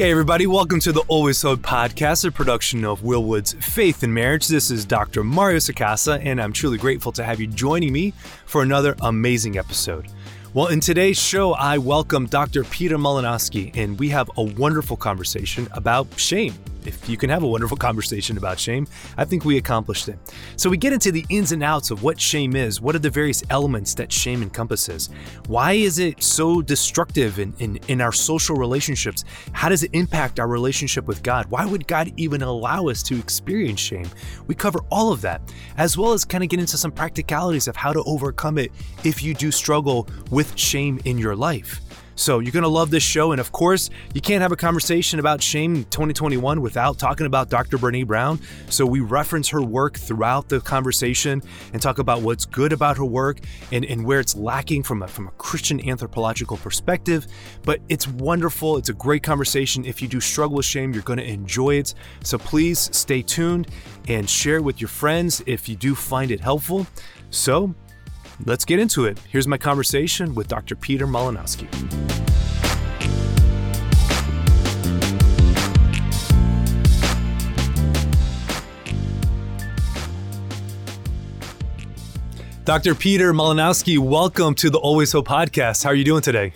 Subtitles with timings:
[0.00, 4.14] Hey, everybody, welcome to the Always Hope podcast, a production of Will Wood's Faith in
[4.14, 4.48] Marriage.
[4.48, 5.22] This is Dr.
[5.22, 8.14] Mario Sacasa, and I'm truly grateful to have you joining me
[8.46, 10.06] for another amazing episode.
[10.54, 12.64] Well, in today's show, I welcome Dr.
[12.64, 16.54] Peter Malinoski, and we have a wonderful conversation about shame.
[16.86, 18.86] If you can have a wonderful conversation about shame,
[19.16, 20.18] I think we accomplished it.
[20.56, 23.10] So, we get into the ins and outs of what shame is, what are the
[23.10, 25.10] various elements that shame encompasses,
[25.46, 30.40] why is it so destructive in, in, in our social relationships, how does it impact
[30.40, 34.08] our relationship with God, why would God even allow us to experience shame?
[34.46, 35.40] We cover all of that,
[35.76, 38.72] as well as kind of get into some practicalities of how to overcome it
[39.04, 41.80] if you do struggle with shame in your life.
[42.20, 43.32] So you're going to love this show.
[43.32, 47.78] And of course, you can't have a conversation about shame 2021 without talking about Dr.
[47.78, 48.38] Brene Brown.
[48.68, 51.42] So we reference her work throughout the conversation
[51.72, 53.38] and talk about what's good about her work
[53.72, 57.26] and, and where it's lacking from a, from a Christian anthropological perspective.
[57.62, 58.76] But it's wonderful.
[58.76, 59.86] It's a great conversation.
[59.86, 61.94] If you do struggle with shame, you're going to enjoy it.
[62.22, 63.68] So please stay tuned
[64.08, 66.86] and share it with your friends if you do find it helpful.
[67.30, 67.74] So
[68.44, 69.18] let's get into it.
[69.28, 70.76] Here's my conversation with Dr.
[70.76, 71.68] Peter Malinoski.
[82.64, 82.94] Dr.
[82.94, 85.82] Peter Malinoski, welcome to the Always Hope podcast.
[85.82, 86.52] How are you doing today?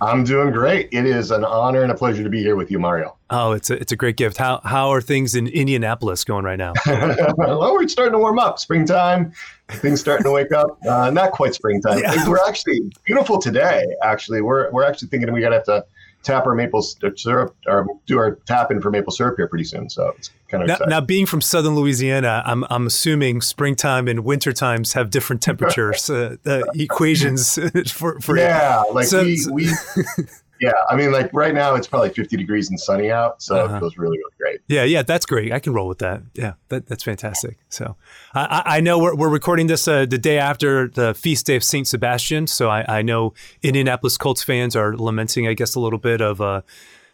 [0.00, 0.88] I'm doing great.
[0.92, 3.16] It is an honor and a pleasure to be here with you, Mario.
[3.30, 4.36] Oh, it's a, it's a great gift.
[4.36, 6.72] How, how are things in Indianapolis going right now?
[6.86, 8.58] well, we're starting to warm up.
[8.58, 9.32] Springtime,
[9.68, 10.78] things starting to wake up.
[10.86, 11.98] Uh, not quite springtime.
[12.04, 12.28] Yeah.
[12.28, 13.84] We're actually beautiful today.
[14.02, 15.84] Actually, we're we're actually thinking we got to have to
[16.24, 19.88] tap our maple syrup or do our tap in for maple syrup here pretty soon.
[19.88, 24.24] So it's kind of now, now, being from southern Louisiana, I'm I'm assuming springtime and
[24.24, 27.58] winter times have different temperatures uh, uh, equations
[27.92, 29.70] for for yeah, like so, we, we
[30.64, 33.76] Yeah, I mean, like right now it's probably 50 degrees and sunny out, so uh-huh.
[33.76, 34.60] it feels really, really great.
[34.66, 35.52] Yeah, yeah, that's great.
[35.52, 36.22] I can roll with that.
[36.32, 37.58] Yeah, that, that's fantastic.
[37.68, 37.96] So
[38.34, 41.62] I, I know we're, we're recording this uh, the day after the feast day of
[41.62, 45.98] Saint Sebastian, so I, I know Indianapolis Colts fans are lamenting, I guess, a little
[45.98, 46.62] bit of, uh,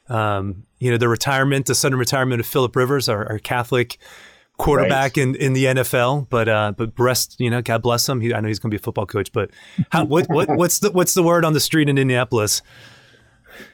[0.08, 3.98] um, you know, the retirement, the sudden retirement of Philip Rivers, our, our Catholic
[4.60, 5.26] quarterback right.
[5.26, 8.20] in, in the NFL, but uh, but rest, you know, God bless him.
[8.20, 9.50] He, I know he's going to be a football coach, but
[9.90, 12.62] how, what what what's the what's the word on the street in Indianapolis?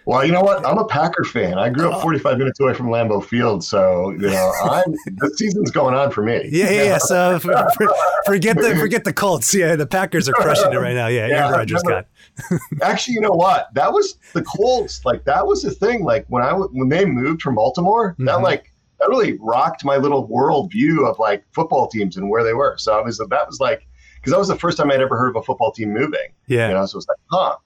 [0.07, 0.65] Well, you know what?
[0.65, 1.59] I'm a Packer fan.
[1.59, 5.71] I grew up 45 minutes away from Lambeau Field, so you know, I'm the season's
[5.71, 6.49] going on for me.
[6.51, 6.83] Yeah, yeah.
[6.85, 6.99] yeah.
[6.99, 9.53] So for, for, forget the forget the Colts.
[9.55, 11.09] Yeah, the Packers are crushing it right now.
[11.09, 12.07] Yeah, yeah Aaron Rodgers got.
[12.83, 13.73] Actually, you know what?
[13.75, 15.05] That was the Colts.
[15.05, 16.05] Like that was the thing.
[16.05, 18.27] Like when I when they moved from Baltimore, mm-hmm.
[18.27, 22.45] that like that really rocked my little world view of like football teams and where
[22.45, 22.77] they were.
[22.79, 23.87] So I was that was like
[24.17, 26.33] because that was the first time I'd ever heard of a football team moving.
[26.47, 27.57] Yeah, you know, so it was like, huh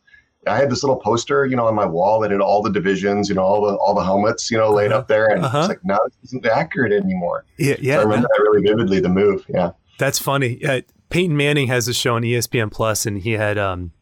[0.46, 3.28] I had this little poster, you know, on my wall that had all the divisions,
[3.28, 5.00] you know, all the all the helmets, you know, laid uh-huh.
[5.00, 5.58] up there, and uh-huh.
[5.58, 7.44] it's like now this isn't accurate anymore.
[7.58, 7.96] Yeah, yeah.
[7.96, 9.00] So I remember that really vividly.
[9.00, 9.72] The move, yeah.
[9.98, 10.64] That's funny.
[10.64, 10.80] Uh,
[11.10, 13.92] Peyton Manning has a show on ESPN Plus, and he had um,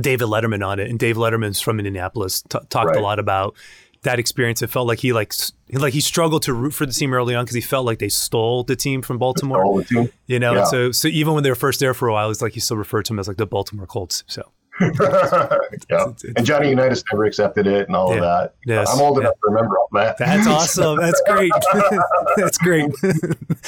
[0.00, 2.42] David Letterman on it, and Dave Letterman's from Indianapolis.
[2.42, 2.96] T- talked right.
[2.96, 3.56] a lot about
[4.02, 4.62] that experience.
[4.62, 5.34] It felt like he like
[5.72, 8.08] like he struggled to root for the team early on because he felt like they
[8.08, 9.82] stole the team from Baltimore.
[9.82, 10.10] Team.
[10.26, 10.64] You know, yeah.
[10.64, 12.76] so so even when they were first there for a while, it's like he still
[12.76, 14.22] referred to them as like the Baltimore Colts.
[14.26, 14.52] So
[15.90, 16.12] yeah.
[16.36, 18.16] and Johnny Unitas never accepted it and all yeah.
[18.16, 18.54] of that.
[18.66, 18.92] Yes.
[18.92, 20.18] I'm old enough to remember all that.
[20.18, 20.98] That's awesome.
[20.98, 21.52] That's great.
[22.36, 22.90] That's great.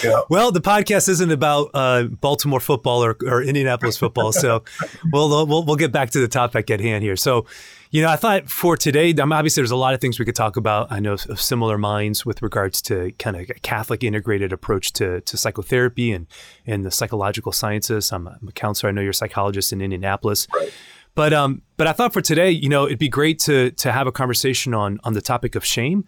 [0.04, 0.20] yeah.
[0.28, 4.64] Well, the podcast isn't about uh, Baltimore football or, or Indianapolis football, so
[5.12, 7.16] we'll, we'll we'll get back to the topic at hand here.
[7.16, 7.46] So,
[7.90, 10.36] you know, I thought for today, I obviously there's a lot of things we could
[10.36, 10.92] talk about.
[10.92, 15.20] I know of similar minds with regards to kind of a Catholic integrated approach to,
[15.22, 16.26] to psychotherapy and,
[16.66, 18.12] and the psychological sciences.
[18.12, 18.90] I'm a, I'm a counselor.
[18.90, 20.46] I know you're a psychologist in Indianapolis.
[20.54, 20.72] Right.
[21.18, 24.06] But um, but I thought for today, you know, it'd be great to to have
[24.06, 26.04] a conversation on on the topic of shame.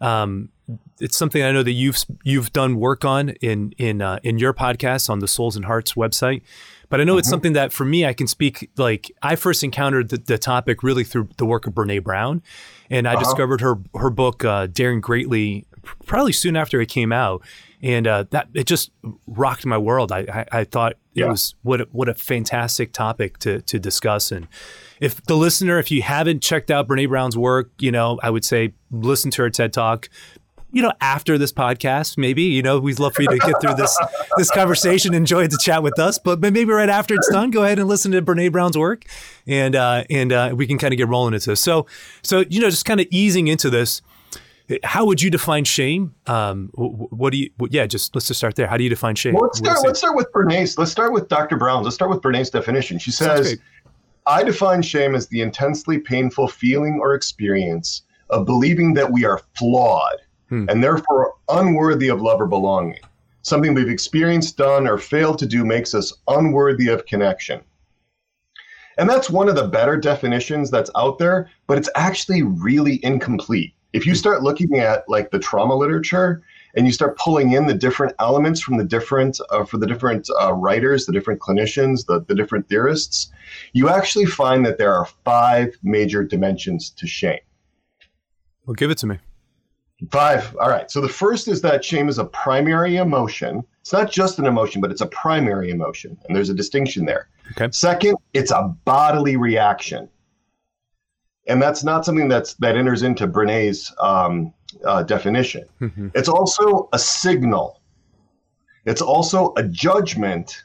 [0.00, 0.50] Um,
[1.00, 4.54] it's something I know that you've you've done work on in in uh, in your
[4.54, 6.42] podcast on the Souls and Hearts website.
[6.90, 7.18] But I know mm-hmm.
[7.18, 10.84] it's something that for me, I can speak like I first encountered the, the topic
[10.84, 12.40] really through the work of Brene Brown,
[12.88, 13.24] and I uh-huh.
[13.24, 15.66] discovered her her book uh, Daring Greatly
[16.06, 17.42] probably soon after it came out
[17.82, 18.92] and uh, that it just
[19.26, 20.12] rocked my world.
[20.12, 21.26] I I, I thought yeah.
[21.26, 24.32] it was what a, what a fantastic topic to to discuss.
[24.32, 24.48] And
[25.00, 28.44] if the listener, if you haven't checked out Brene Brown's work, you know, I would
[28.44, 30.08] say listen to her TED Talk.
[30.74, 33.74] You know, after this podcast, maybe you know we'd love for you to get through
[33.74, 33.98] this
[34.38, 36.18] this conversation, enjoy the chat with us.
[36.18, 39.04] But maybe right after it's done, go ahead and listen to Brene Brown's work,
[39.46, 41.60] and uh, and uh, we can kind of get rolling into this.
[41.60, 41.86] So,
[42.22, 44.00] so you know, just kind of easing into this
[44.84, 46.14] how would you define shame?
[46.26, 47.50] Um, what do you?
[47.70, 48.66] Yeah, just let's just start there.
[48.66, 49.34] How do you define shame?
[49.34, 49.78] Well, let's start.
[49.84, 50.78] Let's start with Brene's.
[50.78, 51.56] Let's start with Dr.
[51.56, 51.84] Brown's.
[51.84, 52.98] Let's start with Brene's definition.
[52.98, 53.58] She says,
[54.26, 59.40] "I define shame as the intensely painful feeling or experience of believing that we are
[59.56, 60.16] flawed
[60.48, 60.66] hmm.
[60.68, 62.98] and therefore unworthy of love or belonging.
[63.42, 67.60] Something we've experienced, done, or failed to do makes us unworthy of connection.
[68.98, 73.74] And that's one of the better definitions that's out there, but it's actually really incomplete.
[73.92, 76.42] If you start looking at like the trauma literature
[76.74, 80.28] and you start pulling in the different elements from the different uh, for the different
[80.40, 83.30] uh, writers, the different clinicians, the, the different theorists,
[83.72, 87.40] you actually find that there are five major dimensions to shame.
[88.66, 89.18] Well, give it to me.
[90.10, 90.56] Five.
[90.60, 90.90] All right.
[90.90, 93.62] So the first is that shame is a primary emotion.
[93.80, 96.18] It's not just an emotion, but it's a primary emotion.
[96.26, 97.28] And there's a distinction there.
[97.52, 97.68] Okay.
[97.72, 100.08] Second, it's a bodily reaction.
[101.48, 104.52] And that's not something that's that enters into Brene's um,
[104.84, 105.64] uh, definition.
[105.80, 106.08] Mm-hmm.
[106.14, 107.80] It's also a signal.
[108.84, 110.64] It's also a judgment,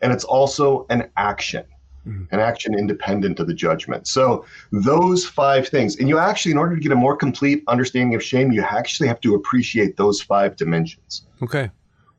[0.00, 1.64] and it's also an action
[2.06, 2.34] mm-hmm.
[2.34, 4.06] an action independent of the judgment.
[4.06, 8.14] So those five things, and you actually, in order to get a more complete understanding
[8.14, 11.26] of shame, you actually have to appreciate those five dimensions.
[11.42, 11.70] Okay.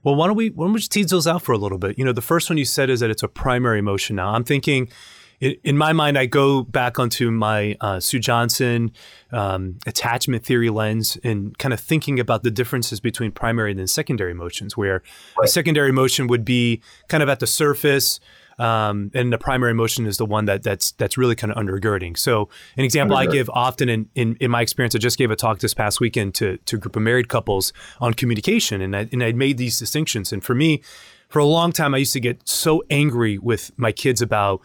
[0.03, 1.97] Well, why don't we why don't we just tease those out for a little bit?
[1.97, 4.15] You know, the first one you said is that it's a primary emotion.
[4.15, 4.89] Now, I'm thinking
[5.39, 8.91] in my mind, I go back onto my uh, Sue Johnson
[9.31, 13.87] um, attachment theory lens and kind of thinking about the differences between primary and then
[13.87, 15.03] secondary emotions, where
[15.37, 15.45] right.
[15.45, 18.19] a secondary emotion would be kind of at the surface,
[18.57, 22.17] um, and the primary emotion is the one that that's that's really kind of undergirding.
[22.17, 25.35] So an example I give often in, in, in my experience, I just gave a
[25.35, 29.07] talk this past weekend to to a group of married couples on communication, and I
[29.11, 30.33] and I made these distinctions.
[30.33, 30.81] And for me,
[31.29, 34.61] for a long time, I used to get so angry with my kids about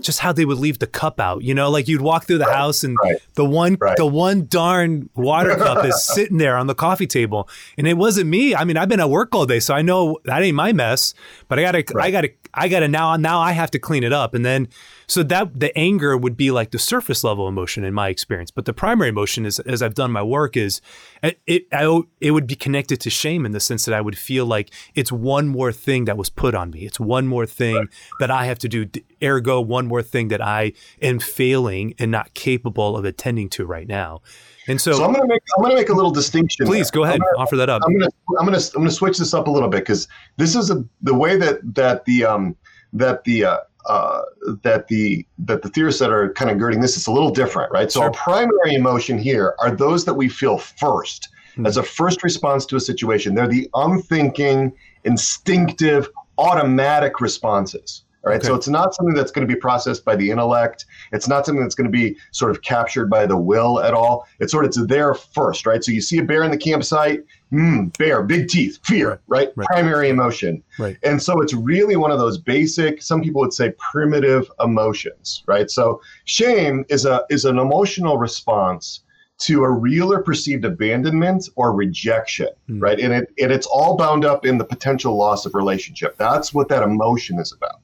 [0.00, 1.42] just how they would leave the cup out.
[1.42, 3.96] You know, like you'd walk through the right, house and right, the one right.
[3.96, 8.28] the one darn water cup is sitting there on the coffee table, and it wasn't
[8.28, 8.54] me.
[8.54, 11.14] I mean, I've been at work all day, so I know that ain't my mess.
[11.48, 13.16] But I gotta, I gotta, I gotta now.
[13.16, 14.68] Now I have to clean it up, and then
[15.08, 18.64] so that the anger would be like the surface level emotion in my experience, but
[18.64, 20.80] the primary emotion is, as I've done my work, is
[21.22, 24.18] it it, I, it would be connected to shame in the sense that I would
[24.18, 26.80] feel like it's one more thing that was put on me.
[26.80, 27.88] It's one more thing right.
[28.20, 28.86] that I have to do.
[29.22, 33.86] Ergo, one more thing that I am failing and not capable of attending to right
[33.86, 34.22] now.
[34.68, 36.66] And so, so I'm going to make I'm going to make a little distinction.
[36.66, 37.00] Please there.
[37.00, 37.82] go ahead, gonna, offer that up.
[37.86, 39.80] I'm going to I'm going to I'm going to switch this up a little bit
[39.80, 42.56] because this is a, the way that that the um
[42.92, 44.22] that the uh, uh,
[44.62, 47.70] that the that the theorists that are kind of girding this is a little different,
[47.72, 47.90] right?
[47.90, 48.04] So sure.
[48.04, 51.66] our primary emotion here are those that we feel 1st mm-hmm.
[51.66, 53.34] as a first response to a situation.
[53.34, 54.72] They're the unthinking,
[55.04, 58.02] instinctive, automatic responses.
[58.26, 58.38] All right.
[58.38, 58.48] Okay.
[58.48, 60.84] So it's not something that's going to be processed by the intellect.
[61.12, 64.26] It's not something that's going to be sort of captured by the will at all.
[64.40, 65.84] It's sort of it's there first, right?
[65.84, 69.52] So you see a bear in the campsite, mm, bear, big teeth, fear, right?
[69.54, 69.66] right?
[69.68, 70.60] Primary emotion.
[70.76, 70.96] Right.
[71.04, 75.70] And so it's really one of those basic, some people would say primitive emotions, right?
[75.70, 79.04] So shame is a is an emotional response
[79.38, 82.82] to a real or perceived abandonment or rejection, mm.
[82.82, 82.98] right?
[82.98, 86.16] And it and it's all bound up in the potential loss of relationship.
[86.16, 87.82] That's what that emotion is about.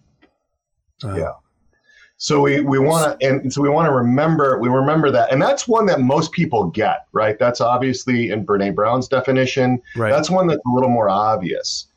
[1.05, 1.33] Uh, yeah.
[2.17, 5.43] So we, we want to and so we want to remember we remember that and
[5.43, 7.37] that's one that most people get right.
[7.37, 9.83] That's obviously in Brene Brown's definition.
[9.97, 10.11] Right.
[10.11, 11.89] That's one that's a little more obvious.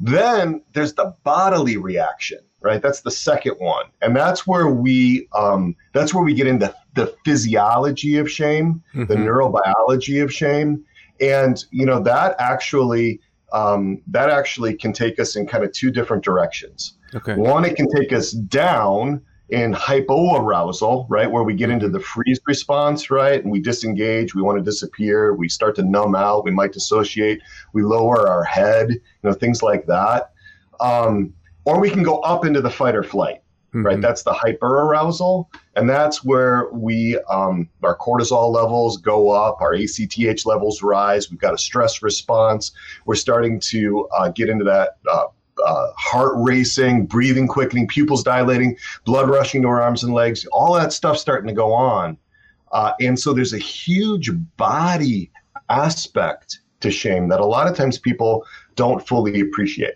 [0.00, 2.82] Then there's the bodily reaction, right?
[2.82, 7.14] That's the second one, and that's where we um, that's where we get into the
[7.24, 9.04] physiology of shame, mm-hmm.
[9.04, 10.84] the neurobiology of shame,
[11.20, 13.20] and you know that actually
[13.52, 16.94] um, that actually can take us in kind of two different directions.
[17.14, 17.34] Okay.
[17.34, 22.40] One, it can take us down in hypoarousal, right, where we get into the freeze
[22.46, 26.50] response, right, and we disengage, we want to disappear, we start to numb out, we
[26.50, 27.40] might dissociate,
[27.72, 30.32] we lower our head, you know, things like that.
[30.80, 31.34] Um,
[31.66, 33.84] or we can go up into the fight or flight, mm-hmm.
[33.84, 34.00] right?
[34.00, 40.46] That's the hyperarousal, and that's where we um, our cortisol levels go up, our ACTH
[40.46, 41.30] levels rise.
[41.30, 42.72] We've got a stress response.
[43.04, 45.26] We're starting to uh, get into that uh,
[45.64, 50.74] uh, heart racing, breathing quickening, pupils dilating, blood rushing to our arms and legs, all
[50.74, 52.16] that stuff starting to go on.
[52.72, 55.30] Uh, and so there's a huge body
[55.68, 58.44] aspect to shame that a lot of times people
[58.74, 59.94] don't fully appreciate.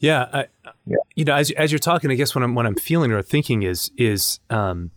[0.00, 0.46] Yeah, I,
[0.86, 0.96] yeah.
[1.16, 3.64] you know, as as you're talking, I guess what I'm what I'm feeling or thinking
[3.64, 4.92] is is um,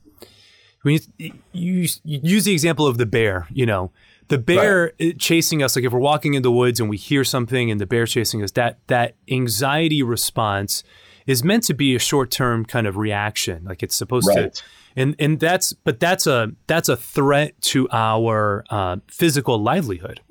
[0.84, 3.92] when you, you, you use the example of the bear, you know,
[4.32, 5.20] the bear right.
[5.20, 7.86] chasing us like if we're walking in the woods and we hear something and the
[7.86, 10.84] bear chasing us that that anxiety response
[11.28, 14.54] is meant to be a short-term kind of reaction like it's supposed right.
[14.54, 14.64] to
[14.96, 20.22] and and that's but that's a that's a threat to our uh, physical livelihood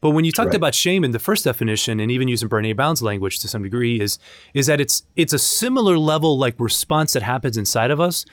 [0.00, 0.56] but when you talked right.
[0.56, 4.00] about shame in the first definition and even using Brene Brown's language to some degree
[4.00, 4.18] is
[4.54, 8.26] is that it's it's a similar level like response that happens inside of us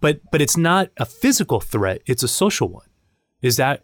[0.00, 2.86] but but it's not a physical threat it's a social one
[3.42, 3.82] Is that?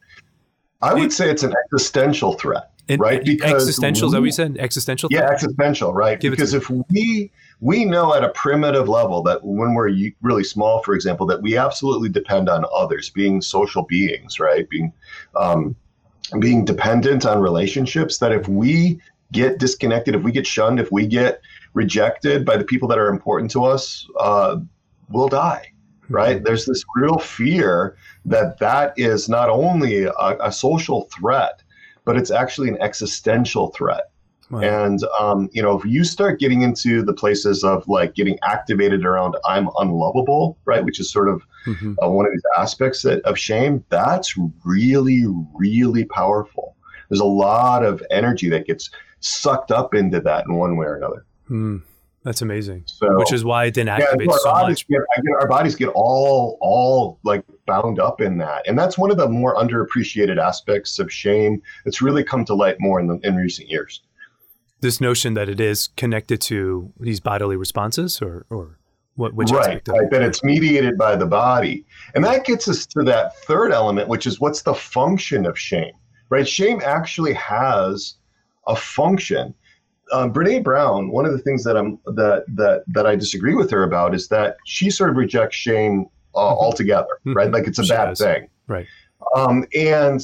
[0.83, 2.73] I would say it's an existential threat.
[2.89, 3.25] And right?
[3.25, 4.57] Because existential, we, is that what you said?
[4.59, 5.09] Existential?
[5.12, 6.19] Yeah, existential, right?
[6.19, 10.83] Give because if we we know at a primitive level that when we're really small,
[10.83, 14.69] for example, that we absolutely depend on others, being social beings, right?
[14.69, 14.93] Being
[15.37, 15.77] um,
[16.41, 18.19] being dependent on relationships.
[18.19, 21.41] That if we get disconnected, if we get shunned, if we get
[21.73, 24.57] rejected by the people that are important to us, uh,
[25.09, 25.73] we'll die.
[26.09, 26.37] Right?
[26.37, 26.45] Mm-hmm.
[26.45, 31.62] There's this real fear that that is not only a, a social threat,
[32.05, 34.12] but it's actually an existential threat.
[34.61, 39.07] And um, you know, if you start getting into the places of like getting activated
[39.07, 41.95] around "I'm unlovable," right, which is sort of mm-hmm.
[42.02, 45.25] uh, one of these aspects that, of shame, that's really,
[45.55, 46.76] really powerful.
[47.09, 50.97] There's a lot of energy that gets sucked up into that in one way or
[50.97, 51.25] another.
[51.49, 51.83] Mm.
[52.25, 52.85] That's amazing.
[52.87, 54.87] So, Which is why it didn't activate yeah, so much.
[54.87, 59.11] Get, get, our bodies get all all like bound up in that, and that's one
[59.11, 61.61] of the more underappreciated aspects of shame.
[61.85, 64.02] It's really come to light more in the, in recent years.
[64.81, 68.79] This notion that it is connected to these bodily responses, or or
[69.17, 69.35] what?
[69.35, 70.11] Which right, right.
[70.11, 74.29] That it's mediated by the body, and that gets us to that third element, which
[74.29, 75.93] is what's the function of shame?
[76.31, 78.14] Right, shame actually has
[78.69, 79.55] a function
[80.12, 83.71] um, Brene Brown, one of the things that I'm that that that I disagree with
[83.71, 86.64] her about is that she sort of rejects shame uh, mm-hmm.
[86.64, 87.35] altogether, mm-hmm.
[87.35, 87.50] right?
[87.50, 88.19] Like it's a she bad does.
[88.19, 88.87] thing, right?
[89.35, 90.21] Um, and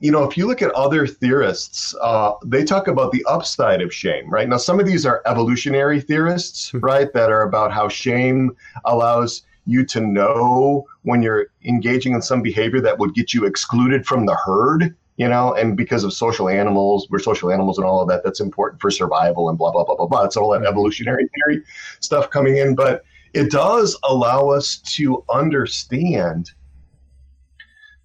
[0.00, 3.92] you know, if you look at other theorists, uh, they talk about the upside of
[3.92, 4.48] shame, right?
[4.48, 6.78] Now, some of these are evolutionary theorists, mm-hmm.
[6.78, 12.42] right, that are about how shame allows you to know when you're engaging in some
[12.42, 16.48] behavior that would get you excluded from the herd you know, and because of social
[16.48, 19.84] animals, we're social animals and all of that, that's important for survival and blah, blah,
[19.84, 20.24] blah, blah, blah.
[20.24, 21.62] It's all that evolutionary theory
[22.00, 22.74] stuff coming in.
[22.74, 26.52] But it does allow us to understand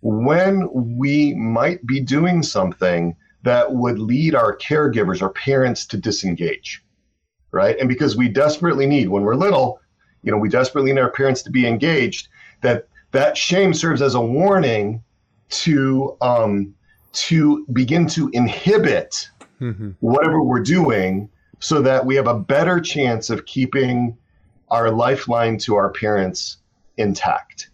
[0.01, 6.83] when we might be doing something that would lead our caregivers, our parents to disengage,
[7.51, 7.79] right?
[7.79, 9.79] And because we desperately need, when we're little,
[10.21, 12.27] you know, we desperately need our parents to be engaged,
[12.61, 15.01] that that shame serves as a warning
[15.47, 16.75] to um,
[17.15, 19.29] to begin to inhibit
[19.59, 19.91] mm-hmm.
[19.99, 21.29] whatever we're doing
[21.59, 24.17] so that we have a better chance of keeping
[24.69, 26.57] our lifeline to our parents
[26.97, 27.69] intact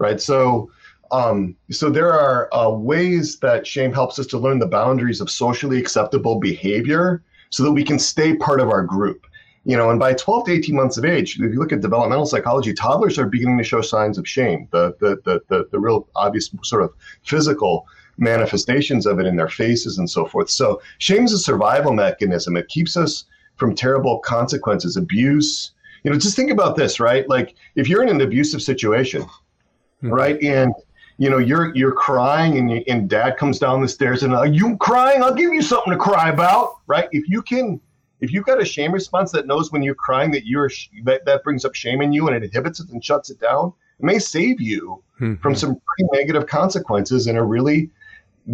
[0.00, 0.20] right?
[0.20, 0.72] So
[1.12, 5.28] um, so there are uh, ways that shame helps us to learn the boundaries of
[5.28, 9.26] socially acceptable behavior so that we can stay part of our group.
[9.64, 12.24] You know and by 12 to 18 months of age if you look at developmental
[12.24, 14.66] psychology toddlers are beginning to show signs of shame.
[14.72, 17.86] The the the, the, the real obvious sort of physical
[18.20, 20.50] manifestations of it in their faces and so forth.
[20.50, 22.56] So shame is a survival mechanism.
[22.56, 23.24] It keeps us
[23.56, 25.72] from terrible consequences, abuse.
[26.04, 27.28] You know, just think about this, right?
[27.28, 30.10] Like if you're in an abusive situation, mm-hmm.
[30.10, 30.72] right, and
[31.18, 34.46] you know you're you're crying and, you, and dad comes down the stairs and are
[34.46, 35.22] you crying?
[35.22, 37.08] I'll give you something to cry about, right?
[37.12, 37.80] If you can
[38.20, 40.70] if you've got a shame response that knows when you're crying that you're
[41.04, 43.72] that, that brings up shame in you and it inhibits it and shuts it down,
[43.98, 45.40] it may save you mm-hmm.
[45.40, 47.90] from some pretty negative consequences in a really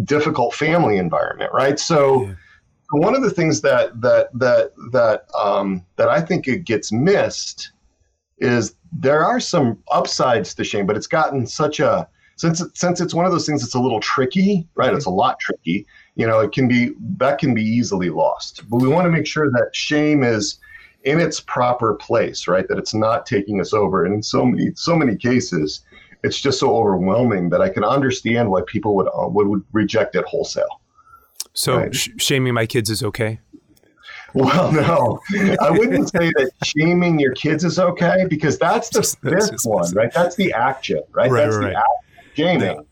[0.03, 1.79] difficult family environment, right?
[1.79, 2.23] So.
[2.23, 2.33] Yeah.
[2.91, 7.73] One of the things that that that that um, that I think it gets missed
[8.37, 13.01] is there are some upsides to shame, but it's gotten such a since it, since
[13.01, 14.93] it's one of those things that's a little tricky, right?
[14.93, 15.85] It's a lot tricky.
[16.15, 18.63] You know, it can be that can be easily lost.
[18.69, 20.59] But we want to make sure that shame is
[21.03, 22.67] in its proper place, right?
[22.67, 24.05] That it's not taking us over.
[24.05, 25.81] And in so many so many cases,
[26.23, 30.15] it's just so overwhelming that I can understand why people would uh, would, would reject
[30.15, 30.81] it wholesale.
[31.53, 31.95] So right?
[31.95, 33.39] sh- shaming my kids is okay.
[34.33, 35.19] Well, no,
[35.61, 40.11] I wouldn't say that shaming your kids is okay because that's the fifth one, right?
[40.13, 41.31] That's the action, right?
[41.31, 41.73] right that's right.
[41.73, 42.85] the act shaming.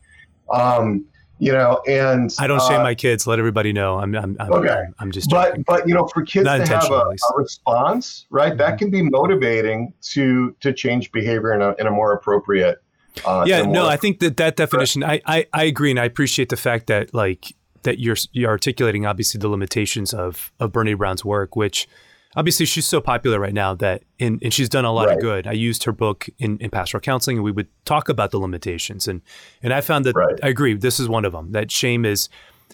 [0.50, 0.56] Yeah.
[0.56, 1.06] Um,
[1.38, 3.26] you know, and I don't uh, shame my kids.
[3.26, 3.98] Let everybody know.
[3.98, 4.84] I'm, I'm, I'm okay.
[4.98, 5.62] I'm just, joking.
[5.66, 8.52] but, but you know, for kids Not to have a, a, response, right?
[8.52, 8.58] Mm-hmm.
[8.58, 12.82] That can be motivating to, to change behavior in a, in a more appropriate
[13.24, 16.48] uh, yeah, no, I think that that definition, I, I, I agree, and I appreciate
[16.48, 21.24] the fact that like that you're you're articulating obviously the limitations of of Brene Brown's
[21.24, 21.88] work, which
[22.36, 25.16] obviously she's so popular right now that in, and she's done a lot right.
[25.16, 25.46] of good.
[25.46, 29.08] I used her book in, in pastoral counseling, and we would talk about the limitations,
[29.08, 29.22] and
[29.62, 30.38] and I found that right.
[30.42, 30.74] I agree.
[30.74, 31.52] This is one of them.
[31.52, 32.28] That shame is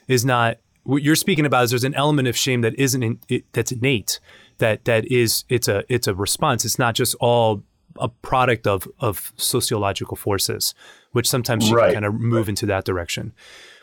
[0.08, 1.64] is not what you're speaking about.
[1.64, 4.18] Is there's an element of shame that isn't in, it, that's innate.
[4.58, 6.64] That that is it's a it's a response.
[6.64, 7.62] It's not just all
[7.99, 10.75] a product of of sociological forces,
[11.12, 11.92] which sometimes you right.
[11.92, 12.49] kind of move right.
[12.49, 13.32] into that direction.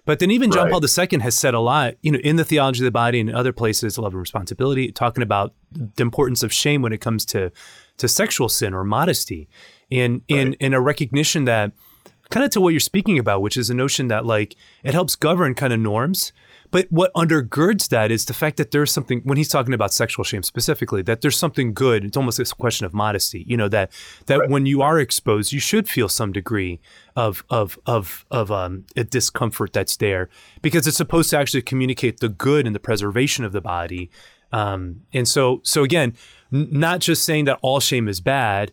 [0.05, 0.71] But then even John right.
[0.71, 3.31] Paul II has said a lot, you know, in the theology of the body and
[3.31, 7.51] other places, love and responsibility, talking about the importance of shame when it comes to
[7.97, 9.49] to sexual sin or modesty,
[9.91, 11.73] and in in a recognition that
[12.29, 15.15] kind of to what you're speaking about, which is a notion that like it helps
[15.15, 16.31] govern kind of norms.
[16.71, 20.23] But what undergirds that is the fact that there's something when he's talking about sexual
[20.23, 22.05] shame specifically, that there's something good.
[22.05, 23.91] It's almost a question of modesty, you know, that
[24.27, 24.49] that right.
[24.49, 26.79] when you are exposed, you should feel some degree
[27.15, 30.29] of of of of um, a discomfort that's there
[30.61, 34.11] because it's supposed to actually communicate the good and the preservation of the body.
[34.51, 36.15] Um, and so so again,
[36.53, 38.71] n- not just saying that all shame is bad,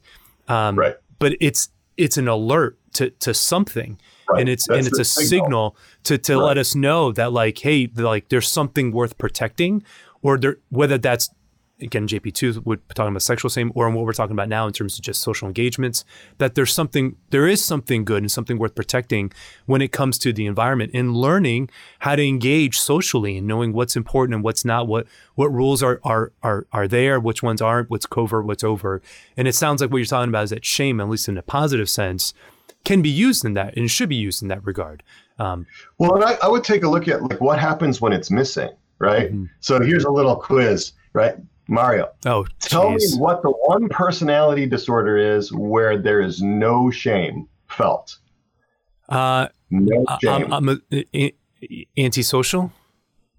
[0.48, 0.96] um, right.
[1.18, 3.98] but it's it's an alert to to something.
[4.28, 4.40] Right.
[4.40, 6.44] And it's That's and it's a signal, signal to, to right.
[6.44, 9.84] let us know that like, hey, like there's something worth protecting,
[10.22, 11.30] or there whether that's
[11.80, 14.98] again JP2 we're talking about sexual shame or what we're talking about now in terms
[14.98, 16.04] of just social engagements
[16.38, 19.30] that there's something there is something good and something worth protecting
[19.66, 21.68] when it comes to the environment and learning
[22.00, 26.00] how to engage socially and knowing what's important and what's not what what rules are
[26.02, 29.02] are are are there which ones aren't what's covert what's over
[29.36, 31.42] and it sounds like what you're talking about is that shame at least in a
[31.42, 32.32] positive sense
[32.86, 35.02] can be used in that and should be used in that regard
[35.38, 35.66] um,
[35.98, 38.70] well and I, I would take a look at like what happens when it's missing
[38.98, 39.44] right mm-hmm.
[39.60, 41.36] so here's a little quiz right
[41.68, 42.10] Mario.
[42.24, 48.18] Oh, tell me what the one personality disorder is where there is no shame felt.
[49.08, 50.52] Uh, no shame.
[50.52, 51.34] I'm, I'm a, a,
[51.98, 52.72] antisocial.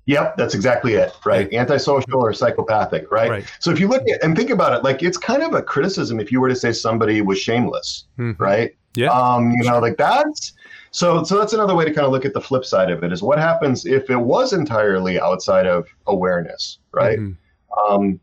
[0.06, 1.52] Yep, that's exactly it, right?
[1.54, 3.30] Antisocial or psychopathic, right?
[3.30, 3.54] right?
[3.60, 6.20] So if you look at and think about it, like it's kind of a criticism
[6.22, 8.42] if you were to say somebody was shameless, mm-hmm.
[8.42, 8.74] right?
[8.98, 9.12] Yeah.
[9.12, 10.54] Um, you know, like that's
[10.92, 13.14] so so that's another way to kind of look at the flip side of it
[13.14, 17.20] is what happens if it was entirely outside of awareness, right?
[17.20, 17.94] Mm-hmm.
[17.94, 18.20] Um,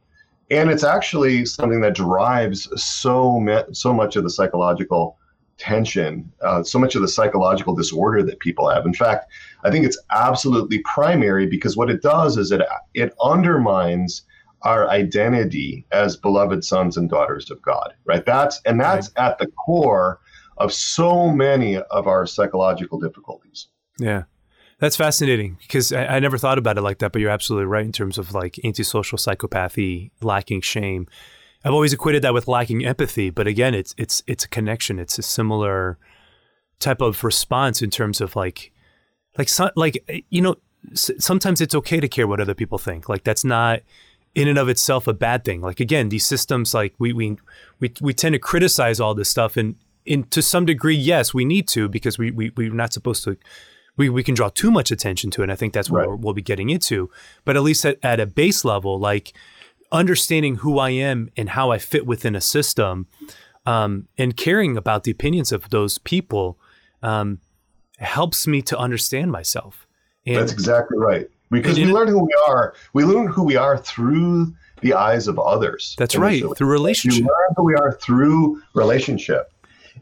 [0.51, 5.17] and it's actually something that drives so me- so much of the psychological
[5.57, 8.85] tension, uh, so much of the psychological disorder that people have.
[8.85, 9.31] In fact,
[9.63, 12.63] I think it's absolutely primary because what it does is it
[12.95, 14.23] it undermines
[14.63, 17.95] our identity as beloved sons and daughters of God.
[18.05, 18.25] Right.
[18.25, 19.29] That's and that's right.
[19.29, 20.21] at the core
[20.57, 23.69] of so many of our psychological difficulties.
[23.99, 24.25] Yeah.
[24.79, 27.85] That's fascinating because I, I, never thought about it like that, but you're absolutely right
[27.85, 31.07] in terms of like antisocial psychopathy, lacking shame.
[31.65, 34.99] I've always equated that with lacking empathy, but again, it's it's it's a connection.
[34.99, 35.97] It's a similar
[36.81, 38.73] type of response in terms of like
[39.39, 40.57] like so, like eh, you know
[40.93, 43.09] sometimes it's okay to care what other people think.
[43.09, 43.81] Like that's not
[44.35, 45.61] in and of itself a bad thing.
[45.61, 47.39] Like again, these systems like we we
[47.81, 51.45] we we tend to criticize all this stuff and in to some degree, yes, we
[51.45, 53.37] need to because we, we we're not supposed to
[53.97, 55.45] we, we can draw too much attention to it.
[55.45, 56.19] And I think that's what right.
[56.19, 57.11] we'll be getting into.
[57.45, 59.33] But at least at, at a base level, like
[59.93, 63.07] understanding who I am and how I fit within a system
[63.67, 66.59] um, and caring about the opinions of those people
[67.03, 67.39] um,
[67.99, 69.87] helps me to understand myself.
[70.27, 71.29] And, that's exactly right.
[71.51, 72.75] Because we learn who we are.
[72.95, 75.95] We learn who we are through the eyes of others.
[75.99, 76.49] That's initially.
[76.49, 76.57] right.
[76.57, 77.23] Through relationship.
[77.23, 79.53] We learn who we are through relationship.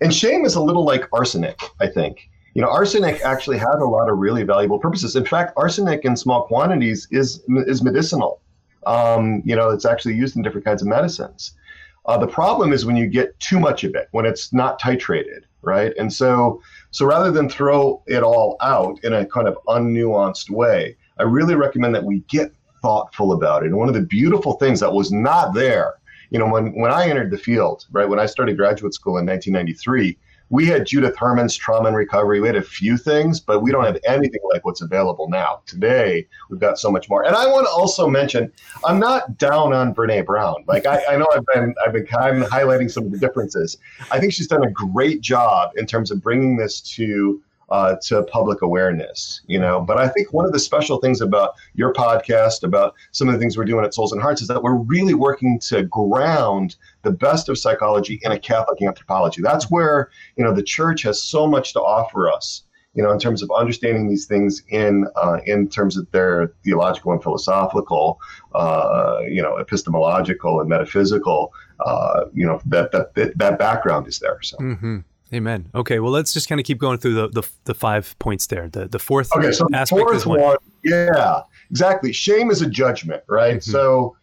[0.00, 3.84] And shame is a little like arsenic, I think you know, arsenic actually has a
[3.84, 5.16] lot of really valuable purposes.
[5.16, 8.40] In fact, arsenic in small quantities is is medicinal.
[8.86, 11.54] Um, you know, it's actually used in different kinds of medicines.
[12.04, 15.42] Uh, the problem is when you get too much of it, when it's not titrated,
[15.62, 15.92] right?
[15.96, 20.96] And so, so rather than throw it all out in a kind of unnuanced way,
[21.18, 22.52] I really recommend that we get
[22.82, 23.66] thoughtful about it.
[23.66, 25.94] And one of the beautiful things that was not there,
[26.32, 29.26] you know, when when I entered the field, right, when I started graduate school in
[29.26, 30.18] 1993
[30.52, 32.38] we had Judith Herman's trauma and recovery.
[32.38, 35.62] We had a few things, but we don't have anything like what's available now.
[35.64, 37.24] Today, we've got so much more.
[37.24, 38.52] And I want to also mention,
[38.84, 40.62] I'm not down on Brene Brown.
[40.66, 43.78] Like I, I know I've been I've been kind of highlighting some of the differences.
[44.10, 48.22] I think she's done a great job in terms of bringing this to uh, to
[48.24, 49.80] public awareness, you know.
[49.80, 53.40] But I think one of the special things about your podcast, about some of the
[53.40, 57.10] things we're doing at Souls and Hearts, is that we're really working to ground the
[57.10, 59.40] best of psychology in a Catholic anthropology.
[59.40, 63.18] That's where you know the church has so much to offer us, you know, in
[63.18, 68.20] terms of understanding these things in uh, in terms of their theological and philosophical,
[68.54, 71.54] uh, you know, epistemological and metaphysical.
[71.80, 74.42] Uh, you know that that that background is there.
[74.42, 74.58] So.
[74.58, 74.98] Mm-hmm.
[75.34, 75.70] Amen.
[75.74, 78.68] Okay, well, let's just kind of keep going through the the, the five points there.
[78.68, 80.40] The the fourth okay, so aspect fourth is one.
[80.40, 80.56] one.
[80.84, 82.12] Yeah, exactly.
[82.12, 83.56] Shame is a judgment, right?
[83.56, 83.70] Mm-hmm.
[83.70, 84.16] So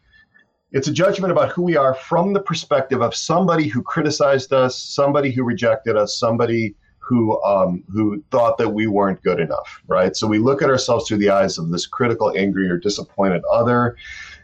[0.72, 4.80] it's a judgment about who we are from the perspective of somebody who criticized us,
[4.80, 10.15] somebody who rejected us, somebody who um, who thought that we weren't good enough, right?
[10.15, 13.98] So we look at ourselves through the eyes of this critical, angry, or disappointed other.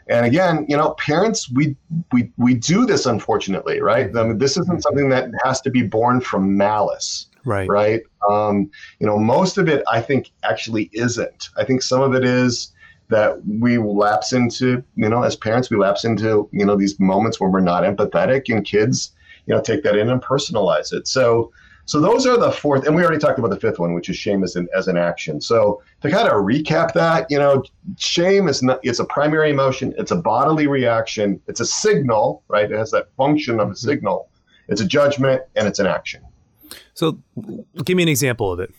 [0.08, 1.76] And again, you know, parents, we
[2.12, 4.14] we we do this unfortunately, right?
[4.16, 7.68] I mean, this isn't something that has to be born from malice, right?
[7.68, 8.02] Right.
[8.30, 11.48] Um, you know, most of it, I think, actually isn't.
[11.56, 12.72] I think some of it is
[13.08, 17.40] that we lapse into, you know, as parents, we lapse into, you know, these moments
[17.40, 19.12] where we're not empathetic, and kids,
[19.46, 21.08] you know, take that in and personalize it.
[21.08, 21.52] So,
[21.86, 24.16] So those are the fourth, and we already talked about the fifth one, which is
[24.16, 25.40] shame as an as an action.
[25.40, 27.62] So to kind of recap that, you know,
[27.96, 32.70] shame is not it's a primary emotion, it's a bodily reaction, it's a signal, right?
[32.70, 33.88] It has that function of a mm-hmm.
[33.88, 34.28] signal.
[34.68, 36.24] It's a judgment and it's an action.
[36.94, 37.18] So
[37.84, 38.74] give me an example of it.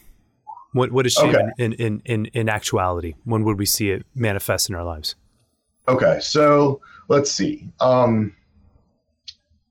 [0.73, 1.47] What what is shame okay.
[1.57, 3.15] in, in, in, in actuality?
[3.23, 5.15] When would we see it manifest in our lives?
[5.87, 7.69] Okay, so let's see.
[7.79, 8.35] Um,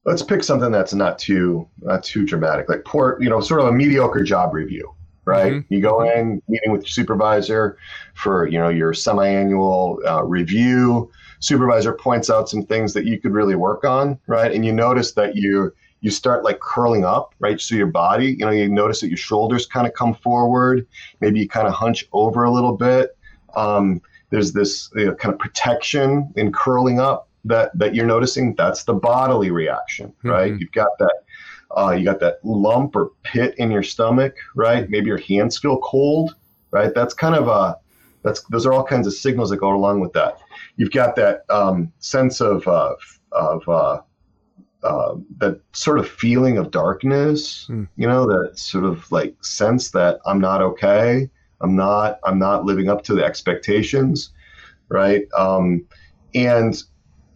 [0.06, 3.66] let's pick something that's not too not too dramatic, like poor, you know, sort of
[3.66, 5.52] a mediocre job review, right?
[5.54, 5.74] Mm-hmm.
[5.74, 7.76] You go in meeting with your supervisor
[8.14, 11.10] for you know your semi-annual uh, review.
[11.40, 14.50] Supervisor points out some things that you could really work on, right?
[14.50, 17.60] And you notice that you you start like curling up, right?
[17.60, 20.86] So your body, you know, you notice that your shoulders kind of come forward.
[21.20, 23.16] Maybe you kind of hunch over a little bit.
[23.56, 28.54] Um, there's this you know, kind of protection in curling up that that you're noticing.
[28.54, 30.52] That's the bodily reaction, right?
[30.52, 30.60] Mm-hmm.
[30.60, 31.14] You've got that.
[31.76, 34.88] Uh, you got that lump or pit in your stomach, right?
[34.88, 36.36] Maybe your hands feel cold,
[36.70, 36.94] right?
[36.94, 37.76] That's kind of a
[38.22, 40.38] that's those are all kinds of signals that go along with that.
[40.76, 42.94] You've got that um, sense of uh,
[43.32, 44.00] of uh,
[44.86, 47.88] uh, that sort of feeling of darkness, mm.
[47.96, 51.28] you know, that sort of like sense that I'm not okay.
[51.60, 54.30] I'm not, I'm not living up to the expectations.
[54.88, 55.26] Right.
[55.36, 55.84] Um,
[56.34, 56.80] and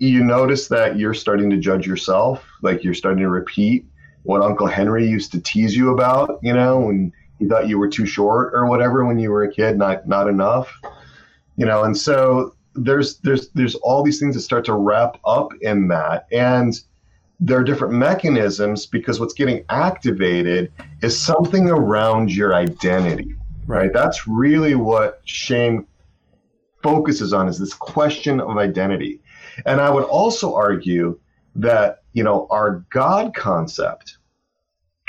[0.00, 2.44] you notice that you're starting to judge yourself.
[2.62, 3.84] Like you're starting to repeat
[4.22, 7.88] what Uncle Henry used to tease you about, you know, when he thought you were
[7.88, 10.72] too short or whatever when you were a kid, not, not enough,
[11.56, 15.52] you know, and so there's, there's, there's all these things that start to wrap up
[15.60, 16.26] in that.
[16.32, 16.74] And,
[17.42, 20.70] there are different mechanisms because what's getting activated
[21.02, 23.34] is something around your identity
[23.66, 25.86] right that's really what shame
[26.82, 29.20] focuses on is this question of identity
[29.66, 31.18] and i would also argue
[31.54, 34.18] that you know our god concept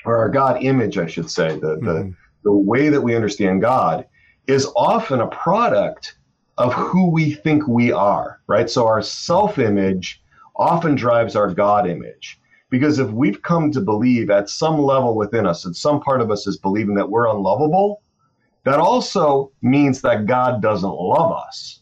[0.06, 1.86] or our god image i should say the mm-hmm.
[1.86, 4.06] the, the way that we understand god
[4.47, 6.15] is often a product
[6.58, 10.21] of who we think we are right so our self image
[10.56, 12.39] often drives our God image.
[12.69, 16.32] Because if we've come to believe at some level within us, and some part of
[16.32, 18.01] us is believing that we're unlovable,
[18.63, 21.82] that also means that God doesn't love us,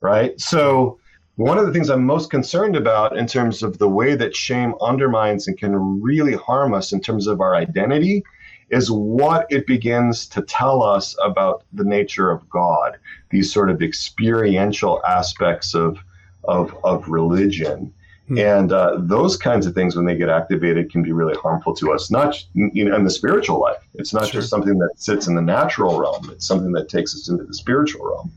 [0.00, 0.40] right?
[0.40, 0.98] So,
[1.36, 4.74] one of the things I'm most concerned about in terms of the way that shame
[4.80, 8.24] undermines and can really harm us in terms of our identity
[8.70, 12.96] is what it begins to tell us about the nature of God,
[13.30, 15.98] these sort of experiential aspects of,
[16.44, 17.92] of, of religion.
[18.28, 18.38] Hmm.
[18.38, 21.92] And uh, those kinds of things, when they get activated, can be really harmful to
[21.92, 23.86] us, not you know, in the spiritual life.
[23.94, 24.40] It's not sure.
[24.40, 27.54] just something that sits in the natural realm, it's something that takes us into the
[27.54, 28.32] spiritual realm.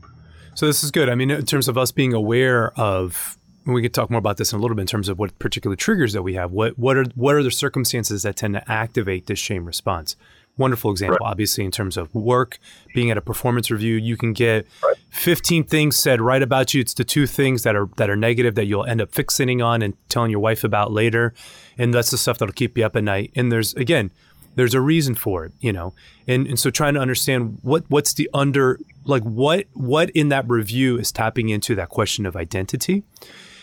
[0.54, 1.08] So, this is good.
[1.08, 3.36] I mean, in terms of us being aware of,
[3.66, 5.76] we could talk more about this in a little bit in terms of what particular
[5.76, 6.50] triggers that we have.
[6.52, 10.16] What, what, are, what are the circumstances that tend to activate this shame response?
[10.60, 11.30] wonderful example, right.
[11.30, 12.58] obviously, in terms of work,
[12.94, 14.96] being at a performance review, you can get right.
[15.10, 16.80] 15 things said right about you.
[16.80, 19.82] It's the two things that are that are negative that you'll end up fixating on
[19.82, 21.34] and telling your wife about later.
[21.78, 23.32] And that's the stuff that'll keep you up at night.
[23.34, 24.12] And there's again,
[24.54, 25.94] there's a reason for it, you know.
[26.28, 28.78] And and so trying to understand what what's the under
[29.10, 33.02] like what what in that review is tapping into that question of identity.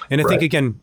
[0.10, 0.30] And I right.
[0.30, 0.80] think again,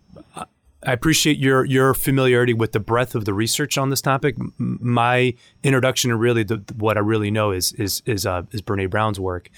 [0.87, 4.37] I appreciate your your familiarity with the breadth of the research on this topic.
[4.59, 8.90] My introduction and really the, what I really know is is is uh, is Brene
[8.90, 9.50] Brown's work,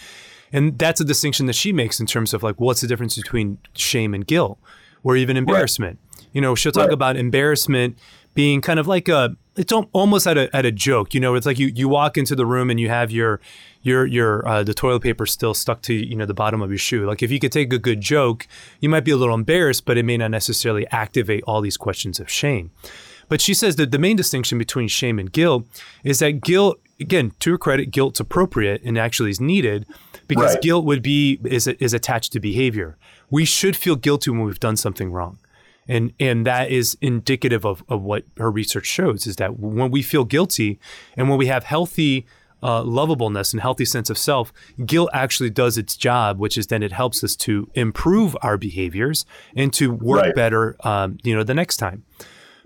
[0.53, 3.59] and that's a distinction that she makes in terms of like what's the difference between
[3.75, 4.59] shame and guilt,
[5.03, 5.99] or even embarrassment.
[6.17, 6.27] Right.
[6.33, 6.93] You know, she'll talk right.
[6.93, 7.99] about embarrassment
[8.35, 11.15] being kind of like a it's almost at a at a joke.
[11.15, 13.41] You know, it's like you you walk into the room and you have your
[13.83, 16.79] your your uh, the toilet paper still stuck to you know the bottom of your
[16.79, 17.07] shoe.
[17.07, 18.47] Like if you could take a good joke,
[18.81, 22.21] you might be a little embarrassed, but it may not necessarily activate all these questions
[22.21, 22.71] of shame.
[23.29, 25.67] But she says that the main distinction between shame and guilt
[26.05, 29.85] is that guilt, again, to her credit, guilt's appropriate and actually is needed
[30.29, 30.63] because right.
[30.63, 32.97] guilt would be is is attached to behavior.
[33.31, 35.39] We should feel guilty when we've done something wrong.
[35.89, 40.03] And and that is indicative of, of what her research shows is that when we
[40.03, 40.79] feel guilty
[41.17, 42.27] and when we have healthy
[42.63, 44.53] uh, lovableness and healthy sense of self,
[44.85, 49.25] guilt actually does its job, which is then it helps us to improve our behaviors
[49.55, 50.35] and to work right.
[50.35, 52.05] better, um, you know, the next time.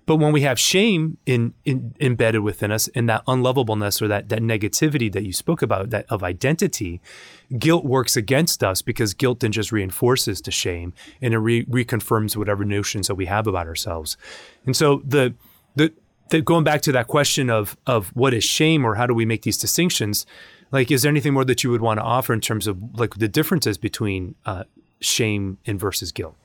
[0.07, 4.29] But when we have shame in, in, embedded within us and that unlovableness or that,
[4.31, 7.01] that negativity that you spoke about, that of identity,
[7.59, 12.37] guilt works against us because guilt then just reinforces the shame and it re- reconfirms
[12.37, 14.17] whatever notions that we have about ourselves.
[14.67, 15.35] And so the
[15.77, 15.93] the
[16.31, 19.25] the, going back to that question of of what is shame or how do we
[19.25, 20.27] make these distinctions,
[20.71, 23.15] like is there anything more that you would want to offer in terms of like
[23.17, 24.65] the differences between uh,
[25.01, 26.37] shame and versus guilt?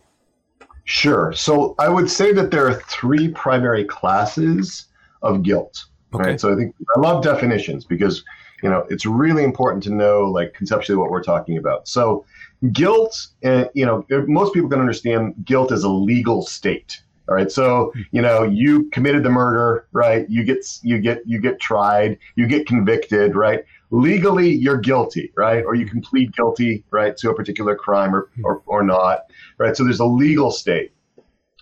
[0.86, 1.34] Sure.
[1.34, 4.86] So I would say that there are three primary classes
[5.22, 5.86] of guilt.
[6.14, 6.32] Okay.
[6.32, 6.42] Right.
[6.42, 8.24] So I think I love definitions because
[8.64, 11.88] you know it's really important to know like conceptually what we're talking about.
[11.88, 12.26] So
[12.72, 17.02] guilt, uh, you know, most people can understand guilt as a legal state.
[17.28, 17.52] All right.
[17.52, 20.30] So, you know, you committed the murder, right?
[20.30, 23.64] You get you get you get tried, you get convicted, right?
[23.90, 25.64] Legally, you're guilty, right?
[25.66, 29.22] Or you can plead guilty, right, to a particular crime or, or, or not,
[29.58, 29.76] right?
[29.76, 30.92] So there's a legal state.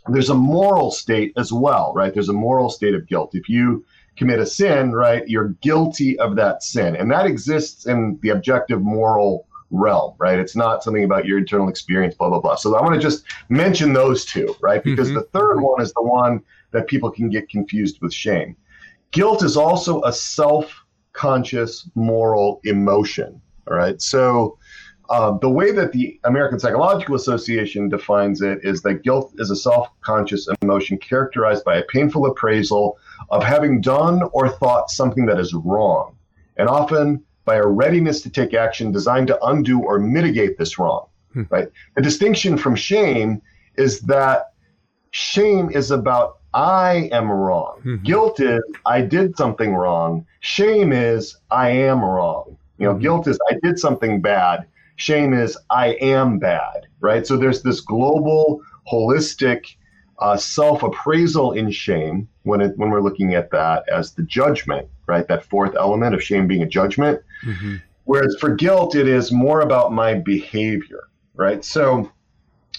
[0.07, 2.13] There's a moral state as well, right?
[2.13, 3.31] There's a moral state of guilt.
[3.33, 6.95] If you commit a sin, right, you're guilty of that sin.
[6.95, 10.39] And that exists in the objective moral realm, right?
[10.39, 12.55] It's not something about your internal experience, blah, blah, blah.
[12.55, 14.83] So I want to just mention those two, right?
[14.83, 15.17] Because mm-hmm.
[15.17, 18.55] the third one is the one that people can get confused with shame.
[19.11, 24.01] Guilt is also a self conscious moral emotion, all right?
[24.01, 24.57] So
[25.09, 29.55] um, the way that the American Psychological Association defines it is that guilt is a
[29.55, 32.97] self conscious emotion characterized by a painful appraisal
[33.29, 36.15] of having done or thought something that is wrong,
[36.57, 41.07] and often by a readiness to take action designed to undo or mitigate this wrong.
[41.33, 41.43] Hmm.
[41.49, 41.67] Right.
[41.95, 43.41] The distinction from shame
[43.75, 44.53] is that
[45.11, 47.79] shame is about I am wrong.
[47.79, 48.03] Mm-hmm.
[48.03, 50.25] Guilt is I did something wrong.
[50.41, 52.57] Shame is I am wrong.
[52.77, 53.01] You know, mm-hmm.
[53.01, 54.67] guilt is I did something bad.
[54.95, 56.87] Shame is I am bad.
[56.99, 57.25] Right.
[57.27, 59.75] So there's this global, holistic
[60.19, 65.27] uh, self-appraisal in shame when it, when we're looking at that as the judgment, right?
[65.27, 67.21] That fourth element of shame being a judgment.
[67.45, 67.75] Mm-hmm.
[68.05, 71.63] Whereas for guilt, it is more about my behavior, right?
[71.63, 72.11] So,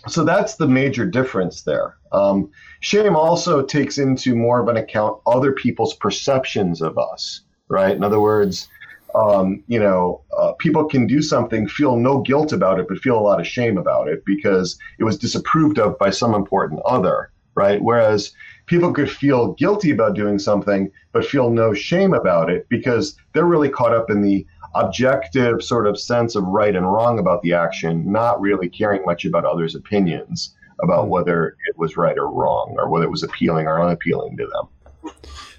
[0.07, 1.97] so that's the major difference there.
[2.13, 2.51] Um,
[2.81, 7.97] shame also takes into more of an account other people's perceptions of us, right?
[7.97, 8.69] In other words,
[9.15, 13.19] um, you know, uh, people can do something, feel no guilt about it, but feel
[13.19, 17.31] a lot of shame about it because it was disapproved of by some important other,
[17.55, 17.81] right?
[17.81, 18.33] Whereas
[18.67, 23.45] people could feel guilty about doing something, but feel no shame about it because they're
[23.45, 27.53] really caught up in the objective sort of sense of right and wrong about the
[27.53, 32.75] action, not really caring much about others' opinions about whether it was right or wrong
[32.77, 35.13] or whether it was appealing or unappealing to them.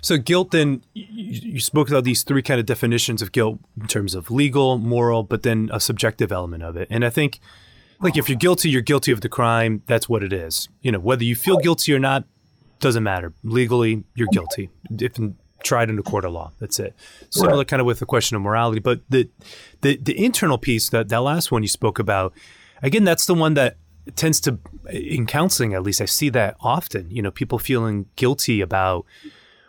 [0.05, 4.13] So guilt then you, spoke about these three kind of definitions of guilt in terms
[4.13, 6.87] of legal, moral, but then a subjective element of it.
[6.91, 7.39] And I think
[7.99, 9.81] like if you're guilty, you're guilty of the crime.
[9.87, 10.69] That's what it is.
[10.83, 12.25] You know, whether you feel guilty or not
[12.79, 13.33] doesn't matter.
[13.43, 14.69] Legally, you're guilty.
[14.91, 15.13] If
[15.63, 16.93] tried in a court of law, that's it.
[17.31, 17.67] Similar right.
[17.67, 19.27] kind of with the question of morality, but the
[19.81, 22.31] the the internal piece that that last one you spoke about,
[22.83, 23.77] again, that's the one that
[24.15, 24.59] tends to
[24.91, 27.09] in counseling at least I see that often.
[27.09, 29.07] You know, people feeling guilty about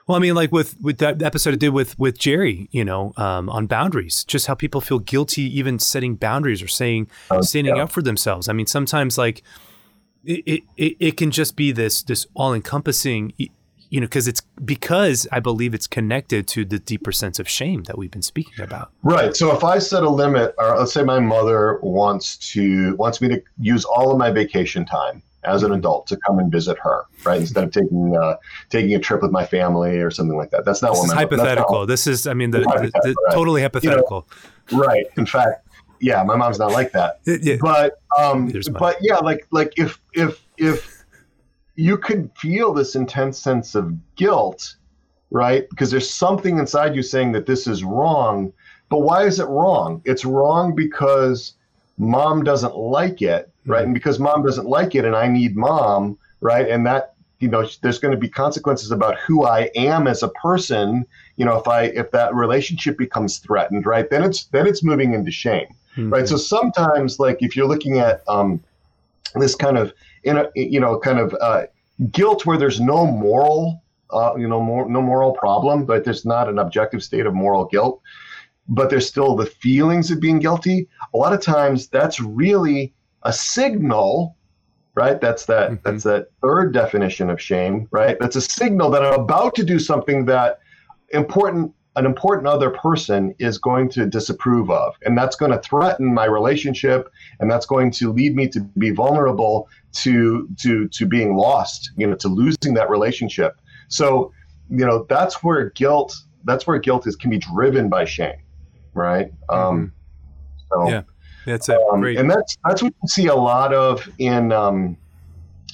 [0.07, 3.12] well, I mean, like with with that episode I did with with Jerry, you know,
[3.16, 7.77] um, on boundaries, just how people feel guilty even setting boundaries or saying oh, standing
[7.77, 7.83] yeah.
[7.83, 8.49] up for themselves.
[8.49, 9.42] I mean, sometimes like
[10.25, 15.27] it it, it can just be this this all encompassing, you know, because it's because
[15.33, 18.92] I believe it's connected to the deeper sense of shame that we've been speaking about.
[19.03, 19.35] Right.
[19.35, 23.29] So if I set a limit, or let's say my mother wants to wants me
[23.31, 27.04] to use all of my vacation time as an adult to come and visit her,
[27.24, 27.40] right?
[27.40, 28.37] Instead of taking uh,
[28.68, 30.64] taking a trip with my family or something like that.
[30.64, 31.87] That's not this what is hypothetical.
[31.87, 33.35] This is, I mean, the, the, the right.
[33.35, 34.26] totally hypothetical.
[34.70, 35.06] You know, right.
[35.16, 35.66] In fact,
[36.00, 37.20] yeah, my mom's not like that.
[37.24, 37.56] yeah.
[37.61, 41.04] But um, but yeah, like like if if if
[41.76, 44.76] you could feel this intense sense of guilt,
[45.30, 45.68] right?
[45.70, 48.52] Because there's something inside you saying that this is wrong.
[48.88, 50.00] But why is it wrong?
[50.04, 51.54] It's wrong because
[51.98, 53.85] mom doesn't like it right?
[53.85, 56.68] And because mom doesn't like it, and I need mom, right?
[56.68, 60.29] And that you know, there's going to be consequences about who I am as a
[60.29, 61.05] person.
[61.37, 64.09] You know, if I if that relationship becomes threatened, right?
[64.09, 66.11] Then it's then it's moving into shame, mm-hmm.
[66.11, 66.26] right?
[66.26, 68.62] So sometimes, like if you're looking at um,
[69.35, 69.92] this kind of
[70.24, 71.64] in a you know kind of uh,
[72.11, 76.48] guilt where there's no moral uh, you know more, no moral problem, but there's not
[76.48, 78.00] an objective state of moral guilt,
[78.68, 80.88] but there's still the feelings of being guilty.
[81.12, 82.94] A lot of times, that's really
[83.26, 84.36] a signal
[84.96, 85.20] right?
[85.20, 85.82] That's that mm-hmm.
[85.84, 88.16] that's that third definition of shame right?
[88.18, 90.60] That's a signal that i'm about to do something that
[91.10, 94.94] important an important other person is going to disapprove of.
[95.02, 97.10] And that's going to threaten my relationship
[97.40, 99.68] and that's going to lead me to be vulnerable
[100.04, 103.60] to to to being lost you know to losing that relationship.
[103.88, 104.32] So
[104.70, 108.40] you know that's where guilt that's where guilt is can be driven by shame
[108.94, 109.30] right?
[109.50, 109.86] Um mm-hmm.
[110.70, 111.02] so yeah
[111.46, 112.18] that's a um, great.
[112.18, 114.96] And that's that's what you see a lot of in um,